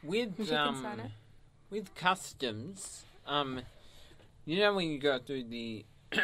[0.01, 1.11] With She can sign um, it.
[1.69, 3.59] with customs, um,
[4.45, 5.83] you know when you go through the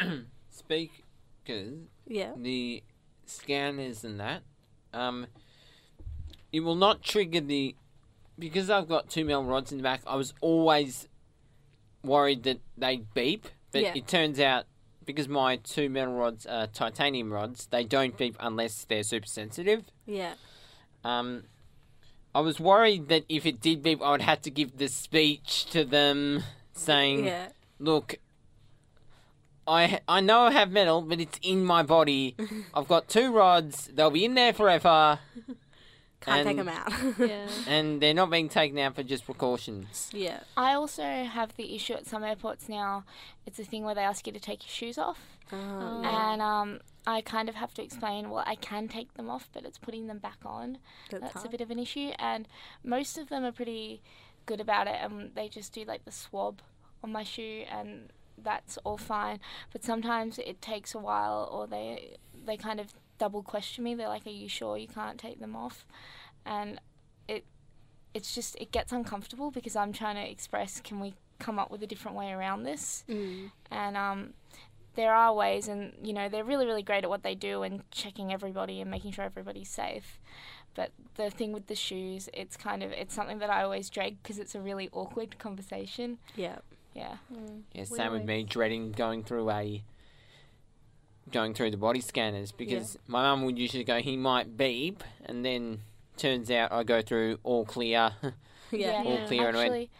[0.50, 1.74] speakers,
[2.06, 2.32] Yeah.
[2.38, 2.82] the
[3.26, 4.44] scanners and that,
[4.94, 5.26] um,
[6.54, 7.74] it will not trigger the
[8.38, 10.00] because I've got two metal rods in the back.
[10.06, 11.08] I was always
[12.02, 13.92] worried that they'd beep, but Yeah.
[13.94, 14.66] it turns out
[15.04, 19.84] because my two metal rods are titanium rods, they don't beep unless they're super sensitive.
[20.06, 20.34] Yeah.
[21.04, 21.44] Um,
[22.34, 25.66] I was worried that if it did beep, I would have to give the speech
[25.66, 26.42] to them
[26.72, 27.48] saying, Yeah.
[27.78, 28.16] "Look,
[29.66, 32.34] I I know I have metal, but it's in my body.
[32.74, 33.88] I've got two rods.
[33.92, 35.20] They'll be in there forever,
[36.24, 36.92] Can't take them out.
[37.18, 37.46] Yeah.
[37.66, 40.40] and they're not being taken out for just precautions." yeah.
[40.56, 43.04] I also have the issue at some airports now.
[43.46, 45.18] It's a thing where they ask you to take your shoes off,
[45.52, 48.30] Oh, and um, I kind of have to explain.
[48.30, 50.78] Well, I can take them off, but it's putting them back on.
[51.10, 51.50] That's That's a hard.
[51.52, 52.48] bit of an issue, and
[52.82, 54.02] most of them are pretty
[54.46, 56.60] good about it, and they just do like the swab
[57.02, 58.10] on my shoe, and
[58.42, 59.38] that's all fine.
[59.72, 63.94] But sometimes it takes a while, or they they kind of double question me.
[63.94, 65.86] They're like, "Are you sure you can't take them off?"
[66.44, 66.80] And
[67.28, 67.44] it
[68.12, 71.82] it's just it gets uncomfortable because I'm trying to express, can we come up with
[71.82, 73.04] a different way around this?
[73.08, 73.50] Mm.
[73.70, 74.34] And um,
[74.94, 77.82] there are ways, and you know they're really really great at what they do and
[77.90, 80.18] checking everybody and making sure everybody's safe.
[80.74, 84.16] But the thing with the shoes, it's kind of it's something that I always dread
[84.22, 86.18] because it's a really awkward conversation.
[86.36, 86.58] Yeah.
[86.94, 87.16] Yeah.
[87.72, 89.82] Yeah, same with me, dreading going through a
[91.32, 95.44] going through the body scanners because my mum would usually go, he might beep, and
[95.44, 95.80] then
[96.16, 98.12] turns out I go through all clear.
[98.70, 99.02] Yeah.
[99.04, 99.90] All clear and Actually,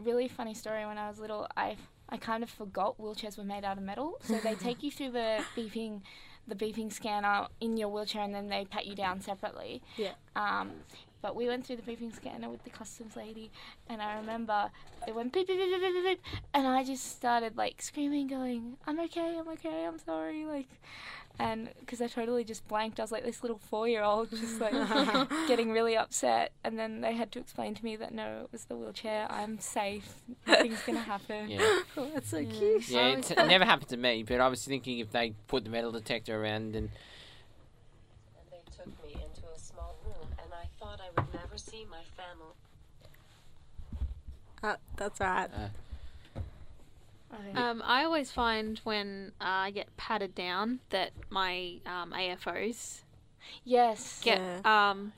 [0.00, 0.84] really funny story.
[0.86, 1.76] When I was little, I
[2.08, 4.18] I kind of forgot wheelchairs were made out of metal.
[4.22, 6.00] So they take you through the beeping,
[6.48, 9.82] the beeping scanner in your wheelchair, and then they pat you down separately.
[9.96, 10.12] Yeah.
[10.34, 10.72] Um,
[11.26, 13.50] But we went through the beeping scanner with the customs lady,
[13.88, 14.70] and I remember
[15.08, 18.28] it went beep beep beep beep beep beep, beep and I just started like screaming,
[18.28, 20.68] going, "I'm okay, I'm okay, I'm sorry," like,
[21.40, 24.72] and because I totally just blanked, I was like this little four-year-old, just like
[25.48, 28.66] getting really upset, and then they had to explain to me that no, it was
[28.66, 29.26] the wheelchair.
[29.28, 30.22] I'm safe.
[30.46, 31.48] Nothing's gonna happen.
[31.50, 31.80] Yeah.
[31.96, 32.88] Oh, that's so cute.
[32.88, 35.90] Yeah, it never happened to me, but I was thinking if they put the metal
[35.90, 36.88] detector around and
[38.38, 41.86] And they took me into a small room, and I thought I would never see
[41.90, 42.52] my family.
[44.62, 45.48] Uh, that's right.
[45.54, 45.68] uh,
[47.54, 53.02] Um, I always find when uh, I get patted down that my um, AFOs
[53.64, 54.20] yes.
[54.22, 54.90] get Yeah.
[54.90, 55.12] um,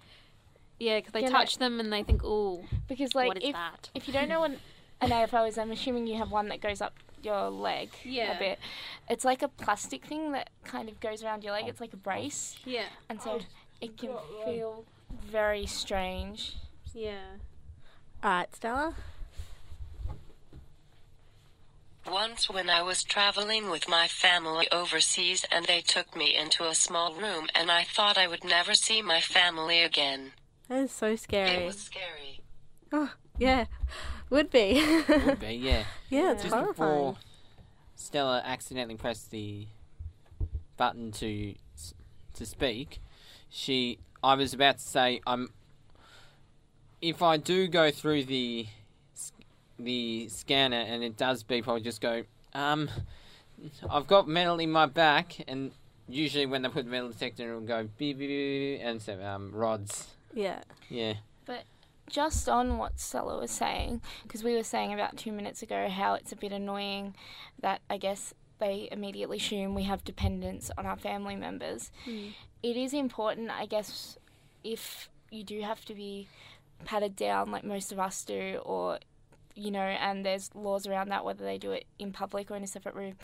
[0.81, 3.45] yeah, because they Yeah, no- touch them and they think, "Oh, Because like what is
[3.51, 4.53] if that?" if you don't know what
[5.01, 8.37] an AFO is, I'm assuming you have one that goes up your leg Yeah.
[8.37, 8.59] a bit.
[9.09, 11.67] It's like a plastic thing that kind of goes around your leg.
[11.69, 13.41] It's like a brace, Yeah, and so
[13.81, 14.11] it can
[14.45, 14.85] feel
[15.29, 16.55] very strange.
[16.95, 17.37] yeah.
[18.23, 18.95] All right, Stella.
[22.11, 26.75] Once when I was traveling with my family overseas and they took me into a
[26.75, 30.33] small room and I thought I would never see my family again.
[30.69, 31.51] That is so scary.
[31.51, 32.41] It was scary.
[32.93, 33.67] Oh, yeah,
[34.31, 34.83] would be.
[35.09, 35.85] would be, yeah.
[36.09, 36.73] yeah, it's Just horrifying.
[36.73, 37.17] before
[37.95, 39.67] Stella accidentally pressed the
[40.79, 41.55] button to
[42.35, 43.01] to speak,
[43.51, 45.51] she I was about to say I'm
[47.01, 48.67] if I do go through the
[49.79, 52.91] the scanner and it does beep, I'll just go um
[53.91, 55.73] I've got metal in my back and
[56.09, 59.53] usually when they put the metal detector it'll go beep beep, beep and so um
[59.53, 60.09] rods.
[60.35, 60.63] Yeah.
[60.89, 61.15] Yeah.
[61.47, 61.65] But
[62.09, 66.15] just on what Stella was saying, because we were saying about two minutes ago how
[66.15, 67.15] it's a bit annoying
[67.61, 71.91] that I guess they immediately assume we have dependence on our family members.
[72.63, 74.19] It is important, I guess,
[74.65, 76.29] if you do have to be
[76.85, 78.99] patted down like most of us do, or
[79.55, 82.63] you know, and there's laws around that whether they do it in public or in
[82.63, 83.15] a separate room.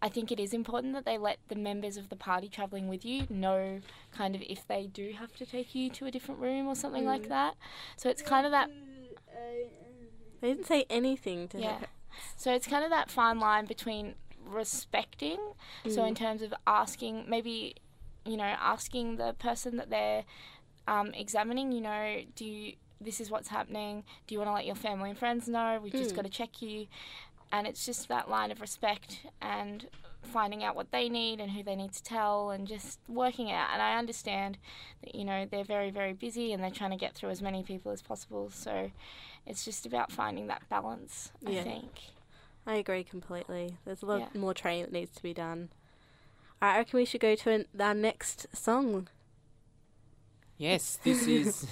[0.00, 3.04] I think it is important that they let the members of the party traveling with
[3.04, 3.80] you know
[4.12, 7.04] kind of if they do have to take you to a different room or something
[7.04, 7.30] like mm.
[7.30, 7.56] that.
[7.96, 8.70] So it's kind of that
[10.40, 11.78] They didn't say anything to yeah.
[11.80, 11.86] her.
[12.36, 14.14] So it's kind of that fine line between
[14.44, 15.38] respecting,
[15.88, 16.18] so in mm.
[16.18, 17.74] terms of asking, maybe,
[18.28, 20.24] you know, asking the person that they're
[20.86, 24.66] um, examining, you know, do you, this is what's happening, do you want to let
[24.66, 26.86] your family and friends know, we've just got to check you.
[27.50, 29.86] And it's just that line of respect and
[30.22, 33.54] finding out what they need and who they need to tell and just working it
[33.54, 33.68] out.
[33.72, 34.58] And I understand
[35.02, 37.62] that, you know, they're very, very busy and they're trying to get through as many
[37.62, 38.50] people as possible.
[38.50, 38.90] So
[39.46, 41.90] it's just about finding that balance, I think.
[42.66, 43.78] I agree completely.
[43.86, 44.38] There's a lot Yeah.
[44.38, 45.70] more training that needs to be done.
[46.60, 49.08] I reckon we should go to an, our next song.
[50.56, 51.66] Yes, this is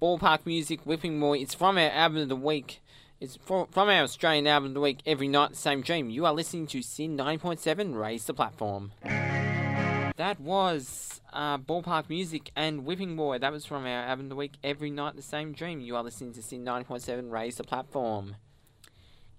[0.00, 1.38] Ball Park Music Whipping Boy.
[1.38, 2.80] It's from our album of the week.
[3.20, 6.08] It's from our Australian album of the week, Every Night the Same Dream.
[6.08, 8.92] You are listening to SYN 9.7, Raise the Platform.
[9.02, 13.38] That was uh, Ball Park Music and Whipping Boy.
[13.38, 15.80] That was from our album of the week, Every Night the Same Dream.
[15.80, 18.36] You are listening to SYN 9.7, Raise the Platform.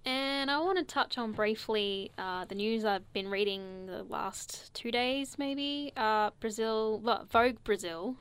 [0.07, 4.73] And I want to touch on briefly uh, the news I've been reading the last
[4.73, 5.91] two days, maybe.
[5.97, 8.15] Uh, Brazil, well, Vogue Brazil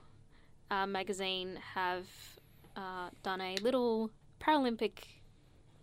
[0.68, 2.07] uh, magazine have
[2.75, 5.05] uh, done a little Paralympic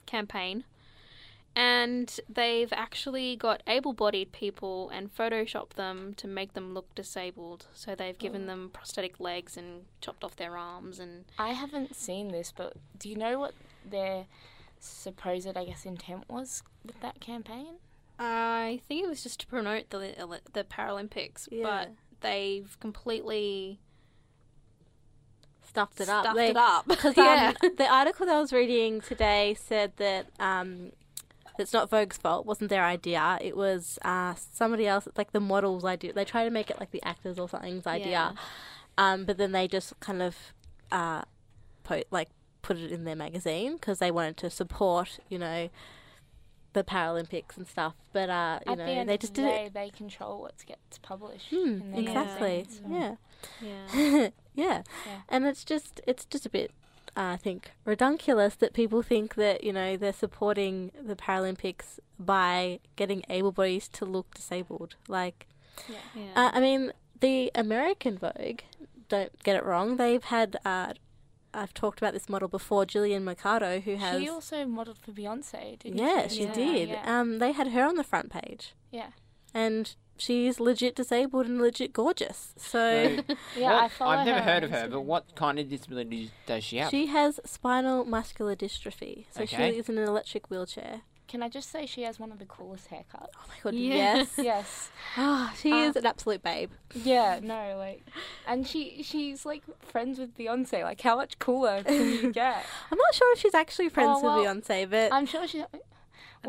[0.05, 0.65] campaign,
[1.55, 7.67] and they've actually got able-bodied people and photoshopped them to make them look disabled.
[7.73, 12.27] So they've given them prosthetic legs and chopped off their arms and I haven't seen
[12.27, 13.53] this, but do you know what
[13.89, 14.25] their
[14.85, 17.75] supposed, I guess, intent was with that campaign?
[18.19, 21.63] I think it was just to promote the the Paralympics, Yeah.
[21.63, 21.91] but
[22.21, 23.79] they've completely
[25.61, 26.23] Stuffed it up.
[26.23, 26.85] stuffed They- it up.
[26.87, 27.53] Because yeah.
[27.63, 30.91] um, the article that I was reading today said that um,
[31.57, 32.41] it's not Vogue's fault.
[32.41, 33.39] It wasn't their idea.
[33.41, 35.07] It was uh, somebody else.
[35.07, 36.13] It's like the model's idea.
[36.13, 38.35] They try to make it like the actors or something's idea,
[38.99, 40.35] um, but then they just kind of
[40.91, 41.23] uh,
[41.83, 42.29] po- like
[42.63, 45.69] put it in their magazine because they wanted to support, you know,
[46.73, 47.93] the Paralympics and stuff.
[48.11, 49.73] But uh, you At know, the end they of just the did day, it.
[49.75, 51.53] they control what gets published.
[51.53, 52.57] In their exactly.
[52.57, 53.15] magazine,
[53.61, 53.85] so- Yeah.
[53.93, 54.29] yeah.
[54.55, 54.81] yeah.
[55.05, 55.21] Yeah.
[55.29, 56.71] And it's just it's just a bit
[57.15, 62.79] uh, I think redunculous that people think that, you know, they're supporting the Paralympics by
[62.95, 64.95] getting able bodies to look disabled.
[65.07, 65.45] Like
[65.87, 65.97] yeah.
[66.35, 68.61] uh, I mean, the American Vogue,
[69.09, 70.93] don't get it wrong, they've had uh,
[71.53, 75.79] I've talked about this model before, Jillian Mercado, who has She also modelled for Beyonce,
[75.79, 76.35] didn't Yeah, she?
[76.35, 76.89] she Yeah, did.
[76.89, 77.19] Yeah.
[77.19, 78.73] Um they had her on the front page.
[78.91, 79.11] yeah.
[79.53, 82.53] And she's legit disabled and legit gorgeous.
[82.57, 82.79] So
[83.57, 86.31] Yeah, I What- follow I've never her heard of her, but what kind of disability
[86.47, 86.89] does she have?
[86.89, 89.25] she has spinal muscular dystrophy.
[89.31, 89.71] So Okay.
[89.73, 91.01] she is in an electric wheelchair.
[91.33, 93.29] Can I just say she has one of the coolest haircuts?
[93.35, 93.95] Oh my god, Yeah.
[94.17, 94.29] yes.
[94.37, 94.91] yes.
[95.17, 96.69] Ah, she Uh, is an absolute babe.
[96.93, 98.05] Yeah, no, like,
[98.45, 100.83] and she she's like friends with Beyonce.
[100.83, 102.63] Like, how much cooler can you get?
[102.91, 105.57] I'm not sure if she's actually friends Oh, well, with Beyonce, but I'm sure she.
[105.57, 105.71] Well,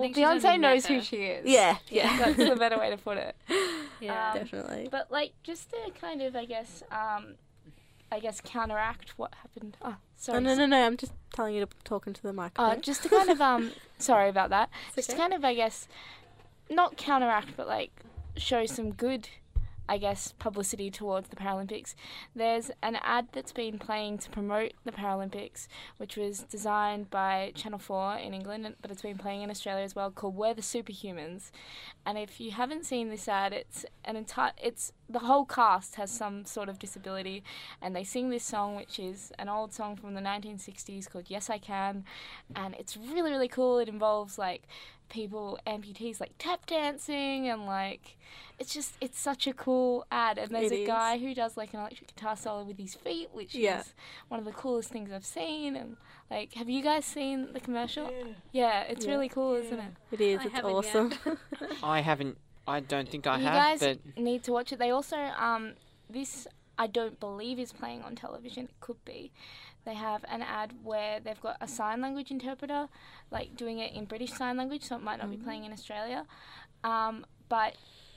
[0.03, 1.47] think Beyonce knows who she is.
[1.47, 3.35] yeah, yeah, that's the better way to put it.
[4.01, 4.33] Yeah.
[4.33, 4.89] Um, definitely.
[4.91, 7.37] But like, just to kind of, I guess, um,
[8.13, 9.77] I guess counteract what happened.
[9.83, 10.41] Oh, Oh, sorry.
[10.41, 10.87] no, no, no!
[10.87, 12.81] I'm just telling you to talk into the Uh, microphone.
[12.81, 14.71] just to kind of um, sorry about that.
[14.95, 15.89] just to kind of, I guess,
[16.71, 17.91] not counteract, but like
[18.37, 19.29] show some good,
[19.89, 21.95] I guess, publicity towards the Paralympics.
[22.35, 25.69] There's an ad that's been playing to promote the Paralympics,
[25.99, 29.95] which was designed by Channel Four in England, but it's been playing in Australia as
[29.95, 31.51] well, called "We're the Superhumans."
[32.07, 36.11] And if you haven't seen this ad, it's an entire, it's the whole cast has
[36.11, 37.45] some sort of disability,
[37.83, 41.51] and they sing this song, which is an old song from the 1960s called "Yes
[41.51, 42.05] I Can,"
[42.57, 43.79] and it's really really cool.
[43.79, 44.63] It involves like
[45.09, 48.17] people amputees like tap dancing and like
[48.59, 50.87] it's just it's such a cool ad and there's It a is.
[50.87, 53.81] guy who does like an electric guitar solo with his feet which Yeah.
[53.81, 53.95] is
[54.29, 55.97] one of the coolest things i've seen and
[56.31, 58.11] like have you guys seen the commercial
[58.53, 59.13] yeah, it's Yeah.
[59.13, 60.41] really cool isn't it it is.
[60.41, 61.13] I it's awesome.
[61.83, 62.39] I haven't.
[62.67, 63.79] I don't think I you have.
[63.79, 65.75] guys but need to watch it they also um
[66.09, 66.47] this
[66.79, 69.31] i don't believe is playing on television it could be
[69.85, 72.89] they have an ad where they've got a sign language interpreter
[73.31, 76.25] like doing it in british sign language so it might not be playing in australia
[76.83, 77.75] um, but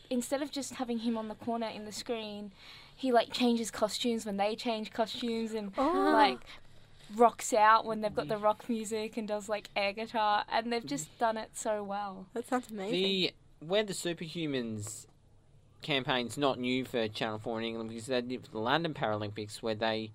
[0.09, 2.51] instead of just having him on the corner in the screen
[2.95, 6.09] he like changes costumes when they change costumes and Oh.
[6.13, 6.39] like
[7.15, 10.86] rocks out when they've got the rock music and does like air guitar and they've
[10.86, 12.91] just done it so well that sounds amazing.
[12.91, 15.05] the where the Superhumans
[15.82, 19.61] campaign's not new for Channel Four in England because they did for the London Paralympics
[19.61, 20.11] where they,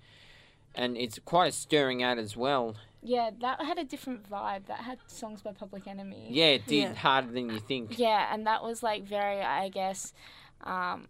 [0.74, 2.76] and it's quite a stirring ad as well.
[3.04, 4.66] Yeah, that had a different vibe.
[4.66, 6.28] That had songs by Public Enemy.
[6.30, 6.94] Yeah, it did Yeah.
[6.94, 7.98] harder than you think.
[7.98, 10.12] Yeah, and that was like very, I guess,
[10.62, 11.08] um,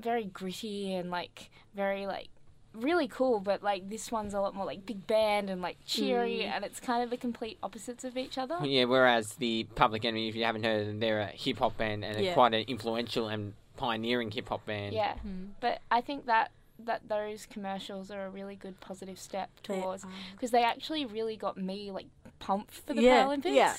[0.00, 2.28] very gritty and like very like
[2.74, 3.38] really cool.
[3.40, 6.80] But like this one's a lot more like big band and like cheery, and it's
[6.80, 8.58] kind of the complete opposites of each other.
[8.64, 12.04] Yeah, whereas the Public Enemy, if you haven't heard them, they're a hip hop band
[12.04, 12.32] and Yeah.
[12.32, 14.92] a quite an influential and pioneering hip hop band.
[14.92, 15.14] Yeah,
[15.60, 16.50] but I think that
[16.84, 20.10] that those commercials are a really good positive step towards are.
[20.32, 22.06] because they actually really got me like
[22.38, 23.54] pumped for the Yeah, Paralympics.
[23.54, 23.76] yeah.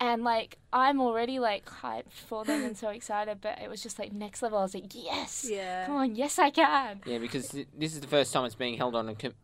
[0.00, 3.98] And like I'm already like hyped for them and so excited, but it was just
[3.98, 4.58] like next level.
[4.58, 5.86] I was like, yes, Yeah.
[5.86, 7.00] come on, yes I can.
[7.06, 9.14] Yeah, because th- this is the first time it's being held on a.
[9.14, 9.34] Com-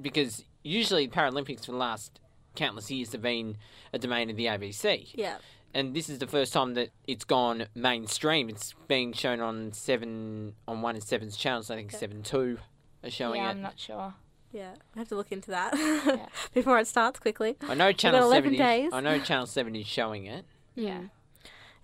[0.00, 2.20] because usually Paralympics for the last
[2.54, 3.56] countless years have been
[3.92, 5.08] a domain of the ABC.
[5.14, 5.36] Yeah.
[5.74, 8.48] And this is the first time that it's gone mainstream.
[8.48, 11.70] It's being shown on seven on one and seven's channels.
[11.70, 12.58] I think seven two
[13.02, 13.50] are showing yeah, it.
[13.50, 14.14] I'm not sure.
[14.52, 14.74] Yeah.
[14.94, 16.26] I have to look into that Yeah.
[16.54, 17.56] before it starts quickly.
[17.62, 18.86] I know channel 11 seven.
[18.86, 18.92] Is.
[18.92, 20.44] I know channel seven is showing it.
[20.74, 21.04] Yeah.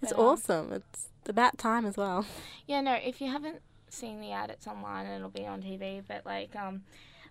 [0.02, 0.72] It's But, um, awesome.
[0.72, 2.26] It's about time as well.
[2.66, 6.02] Yeah, no, if you haven't seen the ad, it's online and it'll be on TV.
[6.06, 6.82] But like, um,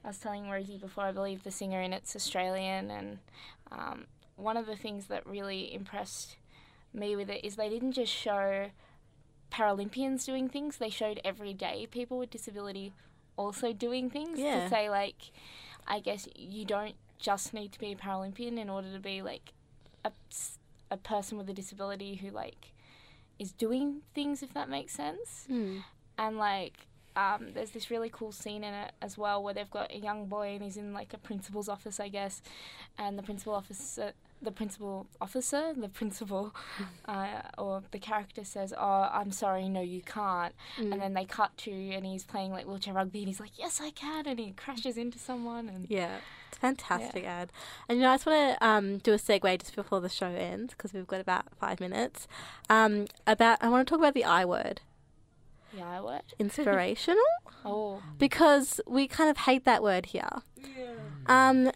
[0.03, 3.19] I was telling Rosie before, I believe the singer in it's Australian, and
[3.71, 4.05] um,
[4.35, 6.37] one of the things that really impressed
[6.97, 8.69] me with it is they didn't just show
[9.51, 12.91] Paralympians doing things; they showed everyday people with disability
[13.37, 14.63] also doing things Yeah.
[14.63, 15.31] to say like,
[15.87, 19.53] I guess you don't just need to be a Paralympian in order to be like
[20.03, 20.11] a,
[20.91, 22.73] a person with a disability who like
[23.39, 25.77] is doing things if that makes sense Hmm.
[26.17, 29.91] and like um, there's this really cool scene in it as well where they've got
[29.91, 32.41] a young boy and he's in like a principal's office I guess
[32.97, 36.53] and the principal officer the principal officer the principal
[37.05, 40.91] uh, or the character says oh I'm sorry no you can't Mm.
[40.93, 43.79] and then they cut to and he's playing like wheelchair rugby and he's like yes
[43.81, 46.17] I can and he crashes into someone and Yeah,
[46.49, 47.51] it's a fantastic ad.
[47.89, 50.27] And you know, I just want to um, do a segue just before the show
[50.27, 52.27] ends because we've got about five minutes.
[52.69, 54.81] Um, about I want to talk about the I word,
[55.75, 56.21] yeah I word.
[56.39, 57.23] inspirational,
[57.65, 60.29] oh because we kind of hate that word here.
[60.77, 60.93] Yeah.
[61.27, 61.71] Um,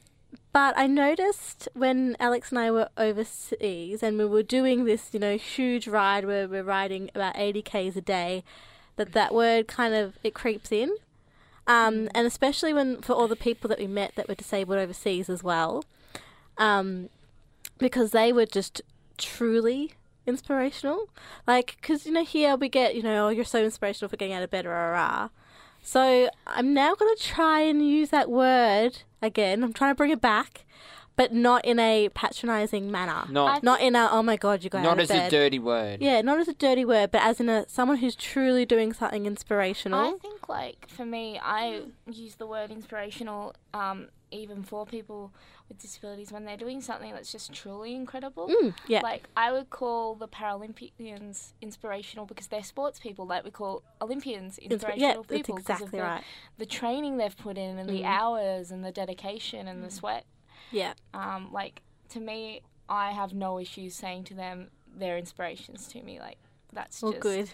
[0.53, 5.19] but I noticed when Alex and I were overseas and we were doing this, you
[5.19, 8.43] know, huge ride where we're riding about 80 k's a day,
[8.97, 10.95] that that word kind of it creeps in.
[11.67, 15.29] Um, and especially when for all the people that we met that were disabled overseas
[15.29, 15.85] as well,
[16.57, 17.09] um,
[17.77, 18.81] because they were just
[19.17, 19.93] truly
[20.25, 21.07] inspirational.
[21.47, 24.33] Like, because you know here we get you know oh you're so inspirational for getting
[24.33, 25.29] out of bed rah rah.
[25.81, 25.87] Rah.
[25.87, 29.63] So I'm now going to try and use that word again.
[29.63, 30.65] I'm trying to bring it back,
[31.15, 33.25] but not in a patronising manner.
[33.29, 35.59] Not Not in a oh my god, you got out not of as a dirty
[35.59, 36.01] word.
[36.01, 39.25] Yeah, not as a dirty word, but as in a someone who's truly doing something
[39.25, 40.15] inspirational.
[40.15, 45.31] I think, like, for me, I use the word inspirational um, even for people
[45.71, 48.49] with disabilities when they're doing something that's just truly incredible.
[48.49, 48.99] Mm, yeah.
[49.01, 53.25] Like, I would call the Paralympians inspirational because they're sports people.
[53.25, 56.23] Like, we call Olympians Insp- inspirational yeah, people that's 'cause of exactly the, right.
[56.57, 58.05] the training they've put in and the Mm.
[58.05, 60.25] hours and the dedication and the sweat.
[60.71, 60.93] Yeah.
[61.13, 66.19] Um, like, to me, I have no issues saying to them they're inspirations to me.
[66.19, 66.37] Like,
[66.73, 67.49] that's Well, just good.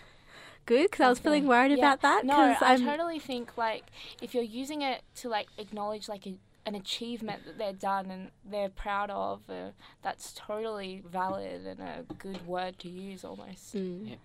[0.66, 1.78] Good, because I was feeling worried Yeah.
[1.78, 2.26] about that.
[2.26, 3.86] No, I I'm, totally think like
[4.22, 6.38] if you're using it to like acknowledge like a,
[6.68, 9.70] an achievement that they're done and they're proud of, uh,
[10.04, 13.74] that's totally valid and a good word to use almost.
[13.74, 14.10] Mm.
[14.10, 14.16] Yeah.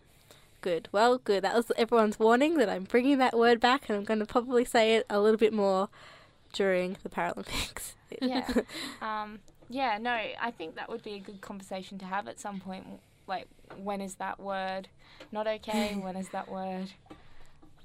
[0.61, 0.89] Good.
[0.91, 1.45] Well, good.
[1.45, 4.65] That was everyone's warning that I'm bringing that word back, and I'm going to probably
[4.65, 5.89] say it a little bit more
[6.53, 7.95] during the Paralympics.
[8.21, 8.47] Yeah.
[9.01, 9.39] um,
[9.71, 9.97] yeah.
[9.99, 12.85] No, I think that would be a good conversation to have at some point.
[13.27, 14.89] Like, when is that word
[15.33, 15.95] not okay?
[15.99, 16.91] when is that word?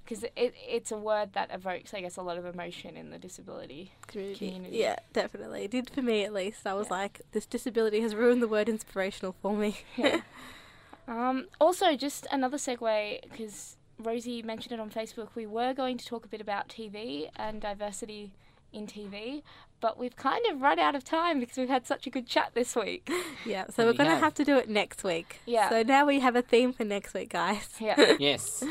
[0.07, 3.17] Because it, it's a word that evokes, I guess, a lot of emotion in the
[3.17, 4.47] disability community.
[4.47, 4.77] community.
[4.77, 5.65] Yeah, definitely.
[5.65, 6.65] It did for me at least.
[6.65, 9.79] I was like, this disability has ruined the word inspirational for me.
[9.97, 10.21] Yeah.
[11.07, 15.29] um, also, just another segue because Rosie mentioned it on Facebook.
[15.35, 18.31] We were going to talk a bit about TV and diversity
[18.71, 19.43] in TV,
[19.81, 22.51] but we've kind of run out of time because we've had such a good chat
[22.53, 23.09] this week.
[23.45, 24.23] yeah, so We we're going to have.
[24.23, 25.41] have to do it next week.
[25.45, 25.69] Yeah.
[25.69, 27.69] So now we have a theme for next week, guys.
[27.79, 28.15] Yeah.
[28.19, 28.63] Yes.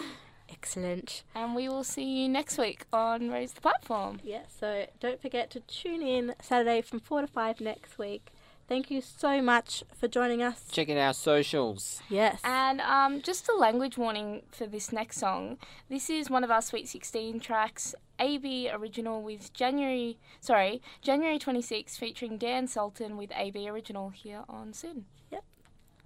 [0.66, 1.22] Excellent.
[1.34, 4.18] and we will see you next week on Raise the Platform.
[4.24, 8.32] Yeah, so don't forget to tune in Saturday from 4 to 5 next week.
[8.68, 10.64] Thank you so much for joining us.
[10.72, 12.00] Check out our socials.
[12.10, 12.40] Yes.
[12.42, 15.58] And um, just a language warning for this next song.
[15.88, 21.96] This is one of our Sweet 16 tracks, AB Original with January, sorry, January 26
[21.96, 25.04] featuring Dan Sultan with AB Original here on SYN.
[25.30, 25.44] Yep.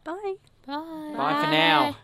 [0.05, 0.35] Bye.
[0.67, 1.15] Bye.
[1.17, 1.97] Bye for now.